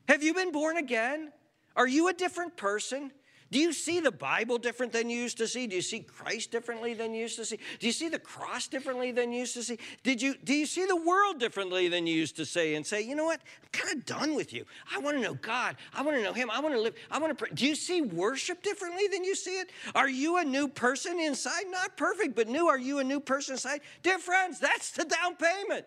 [0.07, 1.31] Have you been born again?
[1.75, 3.11] Are you a different person?
[3.49, 5.67] Do you see the Bible different than you used to see?
[5.67, 7.59] Do you see Christ differently than you used to see?
[7.79, 9.79] Do you see the cross differently than you used to see?
[10.03, 13.01] Did you do you see the world differently than you used to say and say,
[13.01, 13.39] you know what?
[13.63, 14.65] I'm kind of done with you.
[14.93, 15.77] I want to know God.
[15.93, 16.49] I want to know Him.
[16.51, 16.95] I want to live.
[17.09, 17.53] I want to pray.
[17.53, 19.69] Do you see worship differently than you see it?
[19.95, 21.65] Are you a new person inside?
[21.69, 22.67] Not perfect, but new.
[22.67, 23.79] Are you a new person inside?
[24.03, 25.85] Dear friends, that's the down payment.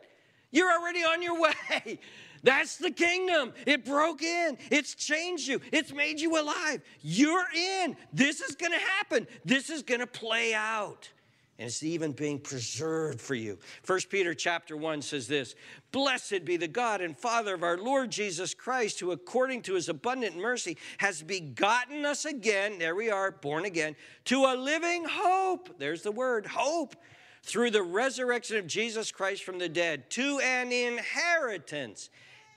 [0.50, 1.98] You're already on your way.
[2.42, 3.52] That's the kingdom.
[3.66, 4.56] It broke in.
[4.70, 5.60] It's changed you.
[5.72, 6.82] It's made you alive.
[7.00, 7.96] You're in.
[8.12, 9.26] This is going to happen.
[9.44, 11.10] This is going to play out.
[11.58, 13.58] And it's even being preserved for you.
[13.82, 15.54] First Peter chapter 1 says this
[15.92, 19.90] Blessed be the God and Father of our Lord Jesus Christ, who according to his
[19.90, 25.78] abundant mercy has begotten us again, there we are, born again, to a living hope.
[25.78, 26.96] There's the word, hope
[27.42, 32.08] through the resurrection of Jesus Christ from the dead to an inheritance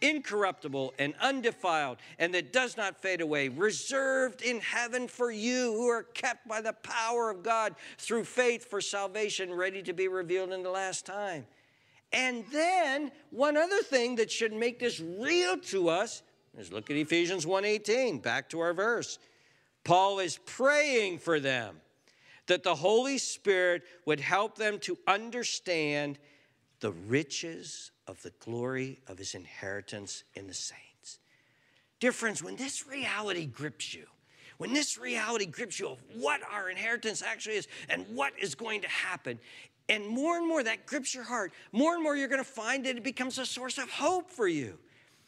[0.04, 5.88] incorruptible and undefiled, and that does not fade away, reserved in heaven for you who
[5.88, 10.52] are kept by the power of God through faith for salvation, ready to be revealed
[10.52, 11.48] in the last time.
[12.12, 16.22] And then one other thing that should make this real to us
[16.58, 19.18] is look at Ephesians 1:18, back to our verse.
[19.84, 21.82] Paul is praying for them
[22.48, 26.20] that the Holy Spirit would help them to understand
[26.82, 31.20] the riches of the glory of his inheritance in the saints.
[32.00, 34.06] Dear friends, when this reality grips you,
[34.58, 38.82] when this reality grips you of what our inheritance actually is and what is going
[38.82, 39.40] to happen,
[39.90, 42.86] and more and more that grips your heart, more and more you're going to find
[42.86, 44.78] that it becomes a source of hope for you.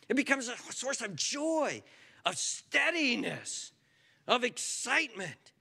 [0.07, 1.81] It becomes a source of joy,
[2.25, 3.71] of steadiness,
[4.27, 5.51] of excitement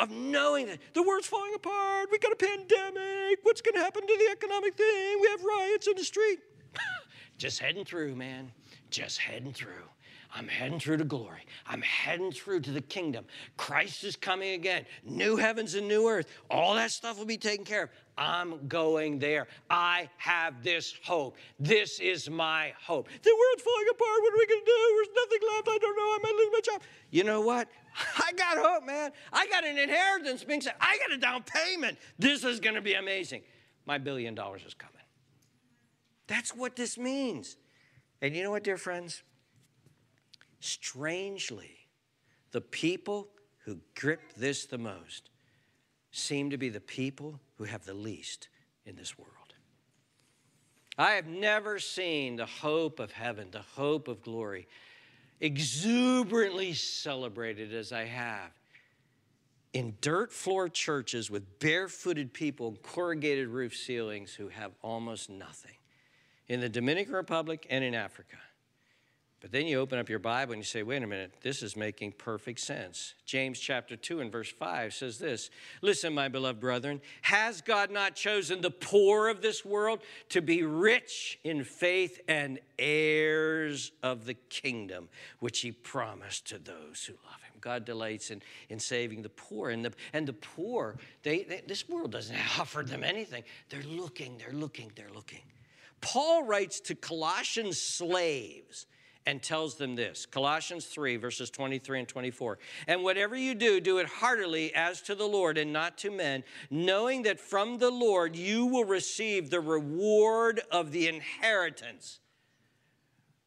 [0.00, 4.06] of knowing that the world's falling apart, we got a pandemic, what's going to happen
[4.06, 5.18] to the economic thing?
[5.20, 6.38] We have riots in the street.
[7.38, 8.52] Just heading through, man.
[8.90, 9.88] Just heading through.
[10.34, 11.46] I'm heading through to glory.
[11.66, 13.24] I'm heading through to the kingdom.
[13.56, 14.84] Christ is coming again.
[15.02, 16.26] New heavens and new earth.
[16.50, 17.90] All that stuff will be taken care of.
[18.18, 19.46] I'm going there.
[19.70, 21.36] I have this hope.
[21.58, 23.08] This is my hope.
[23.22, 24.22] The world's falling apart.
[24.22, 24.94] What are we going to do?
[24.96, 25.68] There's nothing left.
[25.68, 26.02] I don't know.
[26.02, 26.82] I might lose my job.
[27.10, 27.68] You know what?
[28.18, 29.12] I got hope, man.
[29.32, 30.74] I got an inheritance being said.
[30.80, 31.96] I got a down payment.
[32.18, 33.42] This is going to be amazing.
[33.86, 34.94] My billion dollars is coming.
[36.26, 37.56] That's what this means.
[38.20, 39.22] And you know what, dear friends?
[40.60, 41.88] Strangely,
[42.52, 43.28] the people
[43.64, 45.30] who grip this the most
[46.10, 48.48] seem to be the people who have the least
[48.86, 49.32] in this world.
[50.96, 54.66] I have never seen the hope of heaven, the hope of glory,
[55.40, 58.50] exuberantly celebrated as I have
[59.72, 65.76] in dirt floor churches with barefooted people and corrugated roof ceilings who have almost nothing
[66.48, 68.36] in the Dominican Republic and in Africa.
[69.40, 71.76] But then you open up your Bible and you say, wait a minute, this is
[71.76, 73.14] making perfect sense.
[73.24, 78.16] James chapter 2 and verse 5 says this Listen, my beloved brethren, has God not
[78.16, 84.34] chosen the poor of this world to be rich in faith and heirs of the
[84.34, 85.08] kingdom,
[85.38, 87.52] which he promised to those who love him?
[87.60, 89.70] God delights in, in saving the poor.
[89.70, 93.44] And the, and the poor, they, they, this world doesn't offer them anything.
[93.68, 95.42] They're looking, they're looking, they're looking.
[96.00, 98.86] Paul writes to Colossian slaves
[99.28, 102.58] and tells them this Colossians 3, verses 23 and 24.
[102.86, 106.42] And whatever you do, do it heartily as to the Lord and not to men,
[106.70, 112.20] knowing that from the Lord you will receive the reward of the inheritance.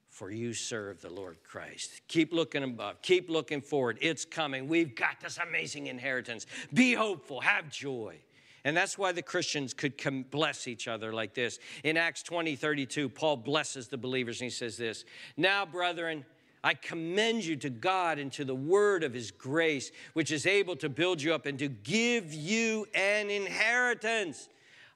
[0.07, 2.01] For you serve the Lord Christ.
[2.07, 3.97] Keep looking above, keep looking forward.
[4.01, 4.67] It's coming.
[4.67, 6.45] We've got this amazing inheritance.
[6.71, 8.19] Be hopeful, have joy.
[8.63, 9.95] And that's why the Christians could
[10.29, 11.59] bless each other like this.
[11.83, 15.05] In Acts 20, 32, Paul blesses the believers and he says this
[15.35, 16.25] Now, brethren,
[16.63, 20.75] I commend you to God and to the word of his grace, which is able
[20.77, 24.47] to build you up and to give you an inheritance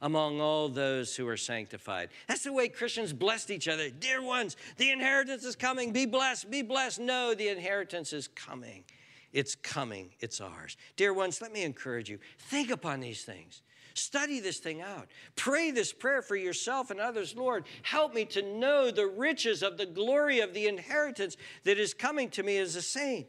[0.01, 2.09] among all those who are sanctified.
[2.28, 3.89] That's the way Christians blessed each other.
[3.89, 5.91] Dear ones, the inheritance is coming.
[5.91, 6.99] Be blessed, be blessed.
[6.99, 8.84] No, the inheritance is coming.
[9.36, 10.78] It's coming, it's ours.
[10.96, 13.64] Dear ones, let me encourage you think upon these things.
[13.94, 15.10] Study this thing out.
[15.36, 17.36] Pray this prayer for yourself and others.
[17.36, 21.94] Lord, help me to know the riches of the glory of the inheritance that is
[21.94, 23.28] coming to me as a saint.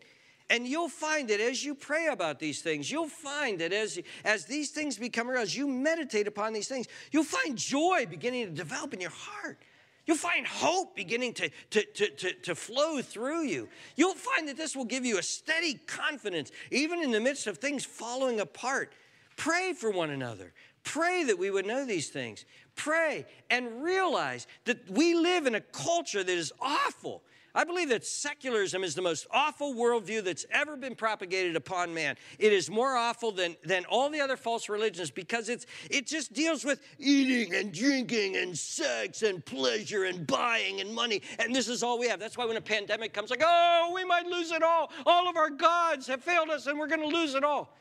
[0.48, 4.44] And you'll find that as you pray about these things, you'll find that as, as
[4.44, 8.52] these things become real, as you meditate upon these things, you'll find joy beginning to
[8.52, 9.58] develop in your heart.
[10.06, 13.68] You'll find hope beginning to, to, to, to, to flow through you.
[13.96, 17.58] You'll find that this will give you a steady confidence, even in the midst of
[17.58, 18.92] things falling apart.
[19.36, 20.52] Pray for one another.
[20.84, 22.44] Pray that we would know these things.
[22.76, 27.22] Pray and realize that we live in a culture that is awful.
[27.56, 32.16] I believe that secularism is the most awful worldview that's ever been propagated upon man.
[32.38, 36.34] It is more awful than, than all the other false religions because it's, it just
[36.34, 41.22] deals with eating and drinking and sex and pleasure and buying and money.
[41.38, 42.20] And this is all we have.
[42.20, 44.92] That's why when a pandemic comes, like, oh, we might lose it all.
[45.06, 47.74] All of our gods have failed us and we're going to lose it all.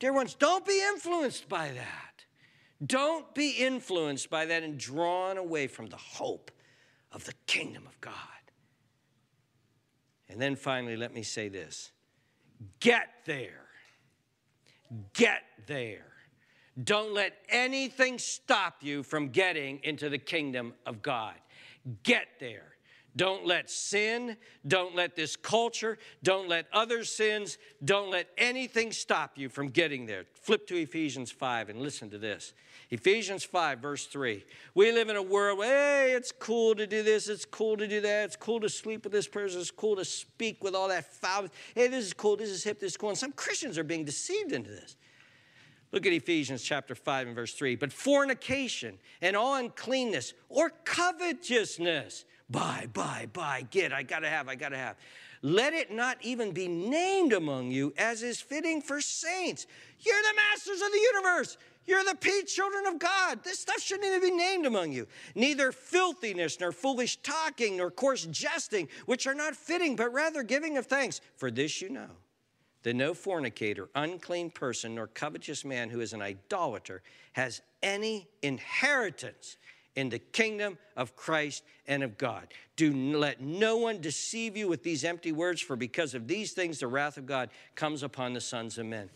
[0.00, 2.24] Dear ones, don't be influenced by that.
[2.84, 6.50] Don't be influenced by that and drawn away from the hope
[7.12, 8.14] of the kingdom of God.
[10.30, 11.90] And then finally, let me say this
[12.78, 13.66] get there.
[15.12, 16.06] Get there.
[16.82, 21.34] Don't let anything stop you from getting into the kingdom of God.
[22.02, 22.74] Get there.
[23.16, 29.36] Don't let sin, don't let this culture, don't let other sins, don't let anything stop
[29.36, 30.26] you from getting there.
[30.42, 32.52] Flip to Ephesians 5 and listen to this.
[32.90, 34.44] Ephesians 5, verse 3.
[34.74, 37.86] We live in a world where, hey, it's cool to do this, it's cool to
[37.86, 40.88] do that, it's cool to sleep with this person, it's cool to speak with all
[40.88, 41.46] that foul.
[41.74, 43.10] Hey, this is cool, this is hip, this is cool.
[43.10, 44.96] And some Christians are being deceived into this.
[45.92, 47.76] Look at Ephesians chapter 5 and verse 3.
[47.76, 54.56] But fornication and all uncleanness or covetousness, buy, buy, buy, get, I gotta have, I
[54.56, 54.96] gotta have.
[55.42, 59.66] Let it not even be named among you as is fitting for saints.
[60.00, 61.56] You're the masters of the universe.
[61.86, 63.42] You're the paid children of God.
[63.42, 65.06] This stuff shouldn't even be named among you.
[65.34, 70.76] Neither filthiness, nor foolish talking, nor coarse jesting, which are not fitting, but rather giving
[70.76, 71.20] of thanks.
[71.36, 72.10] For this you know
[72.82, 77.02] that no fornicator, unclean person, nor covetous man who is an idolater
[77.32, 79.56] has any inheritance
[79.96, 82.46] in the kingdom of Christ and of God.
[82.76, 86.78] Do let no one deceive you with these empty words, for because of these things
[86.78, 89.10] the wrath of God comes upon the sons of men.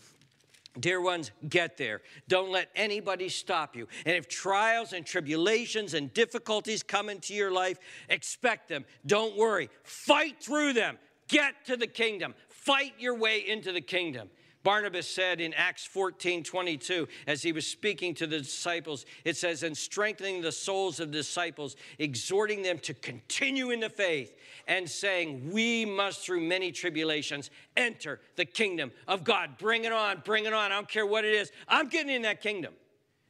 [0.79, 2.01] Dear ones, get there.
[2.27, 3.87] Don't let anybody stop you.
[4.05, 7.77] And if trials and tribulations and difficulties come into your life,
[8.09, 8.85] expect them.
[9.05, 9.69] Don't worry.
[9.83, 10.97] Fight through them.
[11.27, 12.35] Get to the kingdom.
[12.49, 14.29] Fight your way into the kingdom.
[14.65, 19.61] Barnabas said in Acts 14 22, as he was speaking to the disciples, it says,
[19.61, 24.35] and strengthening the souls of the disciples, exhorting them to continue in the faith,
[24.67, 29.59] and saying, We must, through many tribulations, enter the kingdom of God.
[29.59, 30.71] Bring it on, bring it on.
[30.71, 31.51] I don't care what it is.
[31.67, 32.73] I'm getting in that kingdom.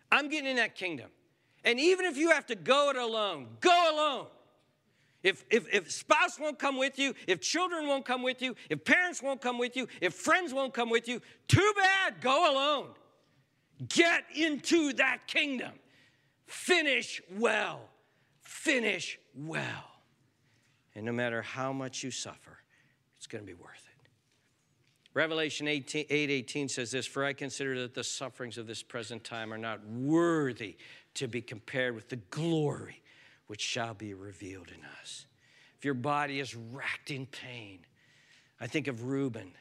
[0.09, 1.09] I'm getting in that kingdom.
[1.65, 4.27] And even if you have to go it alone, go alone.
[5.25, 8.85] If, if, if spouse won't come with you, if children won't come with you, if
[8.85, 12.89] parents won't come with you, if friends won't come with you, too bad, go alone.
[13.89, 15.71] Get into that kingdom.
[16.45, 17.81] Finish well.
[18.43, 19.89] Finish well.
[20.93, 22.59] And no matter how much you suffer,
[23.17, 24.09] it's going to be worth it.
[25.15, 29.23] Revelation 18, 8 18 says this For I consider that the sufferings of this present
[29.23, 30.77] time are not worthy
[31.15, 33.01] to be compared with the glory
[33.47, 35.25] which shall be revealed in us.
[35.77, 37.79] If your body is racked in pain,
[38.59, 39.51] I think of Reuben,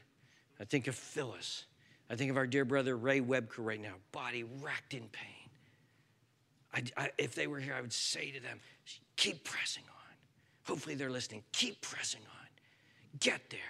[0.61, 1.65] I think of Phyllis,
[2.09, 5.51] I think of our dear brother Ray Webker right now, body racked in pain.
[6.73, 8.59] I, I, if they were here, I would say to them,
[9.17, 9.95] keep pressing on.
[10.65, 11.43] Hopefully, they're listening.
[11.53, 12.47] Keep pressing on.
[13.21, 13.61] Get there.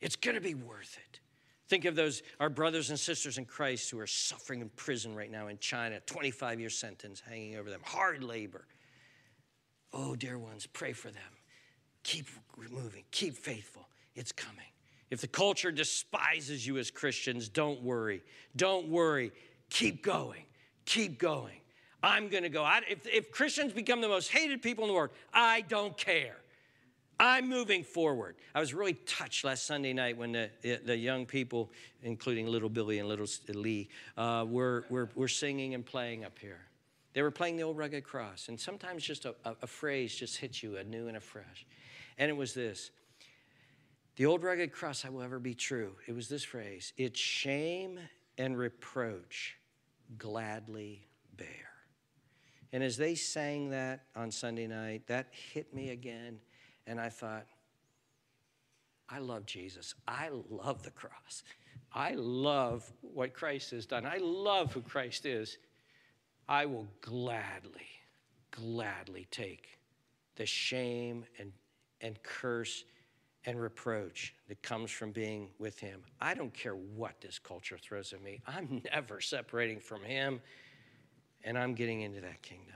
[0.00, 1.20] It's going to be worth it.
[1.68, 5.30] Think of those, our brothers and sisters in Christ who are suffering in prison right
[5.30, 8.66] now in China, 25 year sentence hanging over them, hard labor.
[9.94, 11.22] Oh, dear ones, pray for them.
[12.02, 12.26] Keep
[12.70, 13.88] moving, keep faithful.
[14.16, 14.66] It's coming.
[15.10, 18.22] If the culture despises you as Christians, don't worry.
[18.56, 19.30] Don't worry.
[19.70, 20.44] Keep going.
[20.84, 21.60] Keep going.
[22.02, 22.64] I'm going to go.
[22.64, 26.36] I, if, if Christians become the most hated people in the world, I don't care.
[27.18, 28.34] I'm moving forward.
[28.54, 30.50] I was really touched last Sunday night when the,
[30.84, 31.70] the young people,
[32.02, 36.60] including little Billy and little Lee, uh, were, were, were singing and playing up here.
[37.14, 40.36] They were playing the old rugged cross, and sometimes just a, a, a phrase just
[40.36, 41.64] hits you anew and afresh.
[42.18, 42.90] And it was this
[44.16, 45.94] The old rugged cross, I will ever be true.
[46.06, 48.00] It was this phrase It's shame
[48.36, 49.56] and reproach
[50.18, 51.06] gladly
[51.36, 51.70] bear.
[52.72, 56.40] And as they sang that on Sunday night, that hit me again.
[56.86, 57.46] And I thought,
[59.08, 59.94] I love Jesus.
[60.08, 61.44] I love the cross.
[61.92, 64.04] I love what Christ has done.
[64.04, 65.56] I love who Christ is.
[66.48, 67.88] I will gladly,
[68.50, 69.78] gladly take
[70.36, 71.52] the shame and,
[72.00, 72.84] and curse
[73.46, 76.02] and reproach that comes from being with Him.
[76.20, 80.40] I don't care what this culture throws at me, I'm never separating from Him,
[81.44, 82.74] and I'm getting into that kingdom.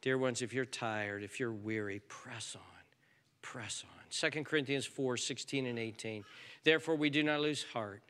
[0.00, 2.62] Dear ones, if you're tired, if you're weary, press on.
[3.42, 4.30] Press on.
[4.30, 6.24] 2 Corinthians 4 16 and 18.
[6.62, 8.02] Therefore, we do not lose heart.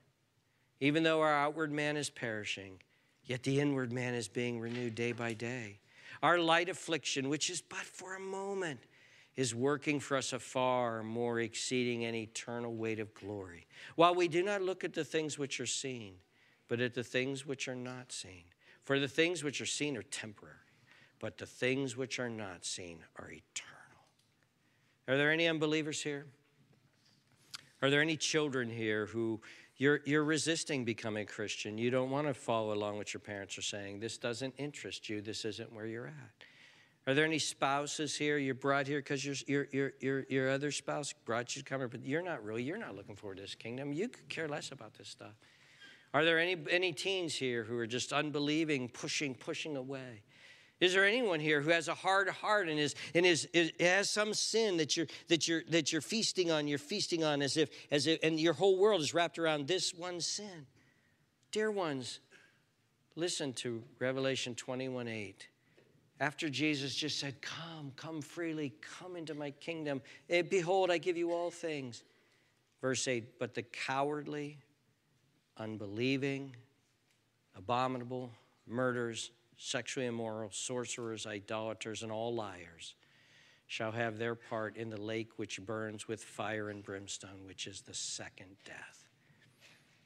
[0.80, 2.78] Even though our outward man is perishing,
[3.26, 5.80] Yet the inward man is being renewed day by day.
[6.22, 8.80] Our light affliction, which is but for a moment,
[9.34, 13.66] is working for us a far more exceeding and eternal weight of glory.
[13.96, 16.14] While we do not look at the things which are seen,
[16.68, 18.44] but at the things which are not seen.
[18.84, 20.54] For the things which are seen are temporary,
[21.18, 23.76] but the things which are not seen are eternal.
[25.08, 26.26] Are there any unbelievers here?
[27.82, 29.40] Are there any children here who
[29.78, 31.76] you're, you're resisting becoming Christian.
[31.76, 34.00] You don't want to follow along what your parents are saying.
[34.00, 35.20] This doesn't interest you.
[35.20, 36.46] This isn't where you're at.
[37.08, 38.36] Are there any spouses here?
[38.36, 41.80] You're brought here because your, your, your, your, your other spouse brought you to come
[41.80, 43.92] here, but you're not really, you're not looking forward to this kingdom.
[43.92, 45.34] You could care less about this stuff.
[46.12, 50.22] Are there any, any teens here who are just unbelieving, pushing, pushing away?
[50.80, 54.10] Is there anyone here who has a hard heart and is and is, is, has
[54.10, 56.68] some sin that you're that you're that you're feasting on?
[56.68, 59.94] You're feasting on as if as if and your whole world is wrapped around this
[59.94, 60.66] one sin.
[61.50, 62.20] Dear ones,
[63.14, 65.48] listen to Revelation 21 8.
[66.18, 70.00] After Jesus just said, Come, come freely, come into my kingdom.
[70.28, 72.04] And eh, behold, I give you all things.
[72.80, 74.58] Verse 8, but the cowardly,
[75.56, 76.54] unbelieving,
[77.54, 78.30] abominable,
[78.66, 82.94] murders, sexually immoral, sorcerers, idolaters, and all liars
[83.66, 87.80] shall have their part in the lake which burns with fire and brimstone, which is
[87.80, 89.08] the second death.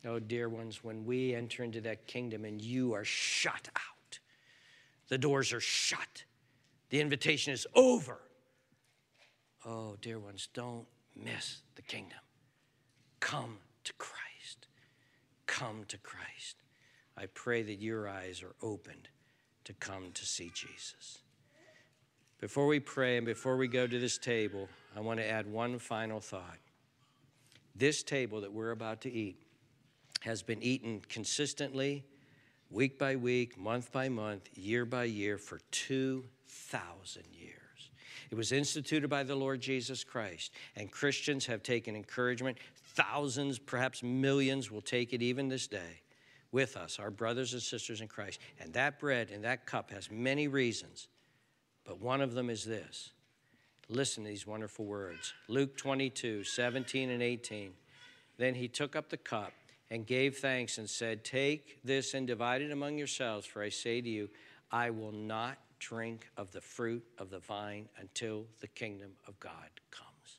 [0.05, 4.19] Oh, dear ones, when we enter into that kingdom and you are shut out,
[5.09, 6.25] the doors are shut,
[6.89, 8.19] the invitation is over.
[9.67, 12.19] Oh, dear ones, don't miss the kingdom.
[13.19, 14.69] Come to Christ.
[15.45, 16.57] Come to Christ.
[17.19, 19.11] I pray that your eyes are opened
[19.65, 21.19] to come to see Jesus.
[22.41, 25.79] Before we pray and before we go to this table, I want to add one
[25.79, 26.59] final thought.
[27.77, 29.37] This table that we're about to eat
[30.23, 32.05] has been eaten consistently,
[32.71, 37.57] week by week, month by month, year by year for 2,000 years.
[38.31, 42.59] It was instituted by the Lord Jesus Christ, and Christians have taken encouragement.
[42.95, 46.01] Thousands, perhaps millions, will take it even this day
[46.53, 48.41] with us, our brothers and sisters in Christ.
[48.59, 51.09] And that bread and that cup has many reasons,
[51.85, 53.13] but one of them is this.
[53.89, 57.73] Listen to these wonderful words Luke 22, 17 and 18.
[58.39, 59.53] Then he took up the cup
[59.91, 64.01] and gave thanks and said, Take this and divide it among yourselves, for I say
[64.01, 64.31] to you,
[64.71, 69.53] I will not drink of the fruit of the vine until the kingdom of God
[69.91, 70.39] comes.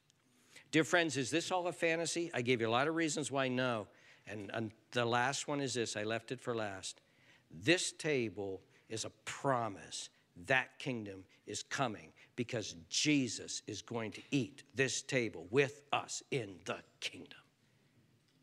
[0.72, 2.32] Dear friends, is this all a fantasy?
[2.34, 3.88] I gave you a lot of reasons why no.
[4.28, 7.02] And, and the last one is this I left it for last.
[7.50, 10.10] This table is a promise
[10.48, 16.56] that kingdom is coming because Jesus is going to eat this table with us in
[16.66, 17.40] the kingdom.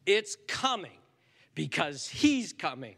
[0.07, 0.99] It's coming
[1.55, 2.95] because he's coming.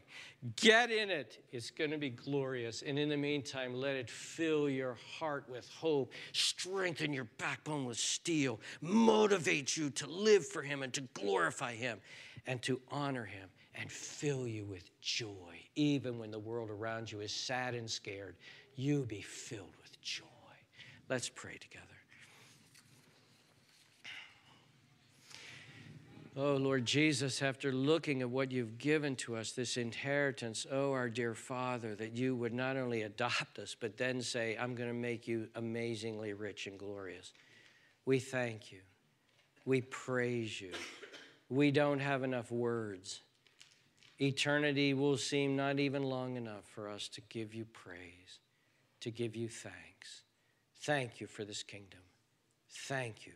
[0.57, 1.43] Get in it.
[1.51, 2.83] It's going to be glorious.
[2.87, 7.99] And in the meantime, let it fill your heart with hope, strengthen your backbone with
[7.99, 12.01] steel, motivate you to live for him and to glorify him
[12.47, 15.59] and to honor him and fill you with joy.
[15.77, 18.37] Even when the world around you is sad and scared,
[18.77, 20.25] you be filled with joy.
[21.09, 21.87] Let's pray together.
[26.37, 31.09] Oh, Lord Jesus, after looking at what you've given to us, this inheritance, oh, our
[31.09, 34.95] dear Father, that you would not only adopt us, but then say, I'm going to
[34.95, 37.33] make you amazingly rich and glorious.
[38.07, 38.79] We thank you.
[39.65, 40.71] We praise you.
[41.51, 43.23] We don't have enough words.
[44.21, 48.39] Eternity will seem not even long enough for us to give you praise,
[49.01, 50.23] to give you thanks.
[50.83, 52.01] Thank you for this kingdom.
[52.69, 53.33] Thank you.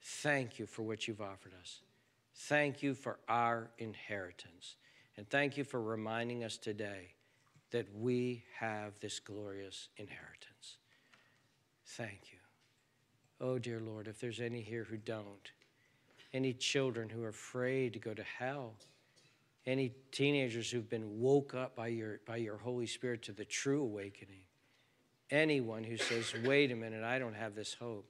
[0.00, 1.82] Thank you for what you've offered us.
[2.34, 4.76] Thank you for our inheritance.
[5.16, 7.14] And thank you for reminding us today
[7.70, 10.78] that we have this glorious inheritance.
[11.86, 12.38] Thank you.
[13.40, 15.50] Oh, dear Lord, if there's any here who don't,
[16.34, 18.74] any children who are afraid to go to hell,
[19.64, 23.82] any teenagers who've been woke up by your, by your Holy Spirit to the true
[23.82, 24.42] awakening,
[25.30, 28.06] anyone who says, wait a minute, I don't have this hope.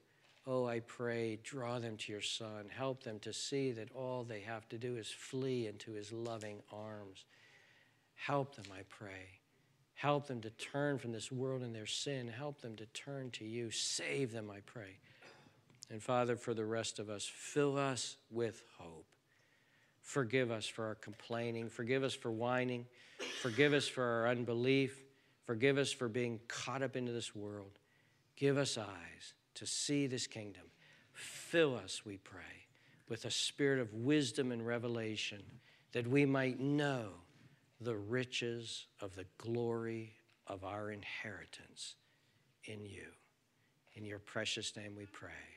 [0.47, 2.66] Oh, I pray, draw them to your Son.
[2.68, 6.61] Help them to see that all they have to do is flee into his loving
[6.72, 7.25] arms.
[8.14, 9.41] Help them, I pray.
[9.95, 12.29] Help them to turn from this world and their sin.
[12.29, 13.70] Help them to turn to you.
[13.70, 14.99] Save them, I pray.
[15.91, 19.07] And Father, for the rest of us, fill us with hope.
[20.01, 21.68] Forgive us for our complaining.
[21.68, 22.87] Forgive us for whining.
[23.41, 25.03] Forgive us for our unbelief.
[25.47, 27.78] Forgive us for being caught up into this world.
[28.37, 30.64] Give us eyes to see this kingdom.
[31.12, 32.66] Fill us, we pray,
[33.09, 35.43] with a spirit of wisdom and revelation
[35.93, 37.11] that we might know
[37.80, 40.12] the riches of the glory
[40.47, 41.95] of our inheritance
[42.64, 43.07] in you.
[43.95, 45.54] In your precious name we pray.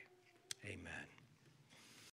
[0.64, 1.17] Amen.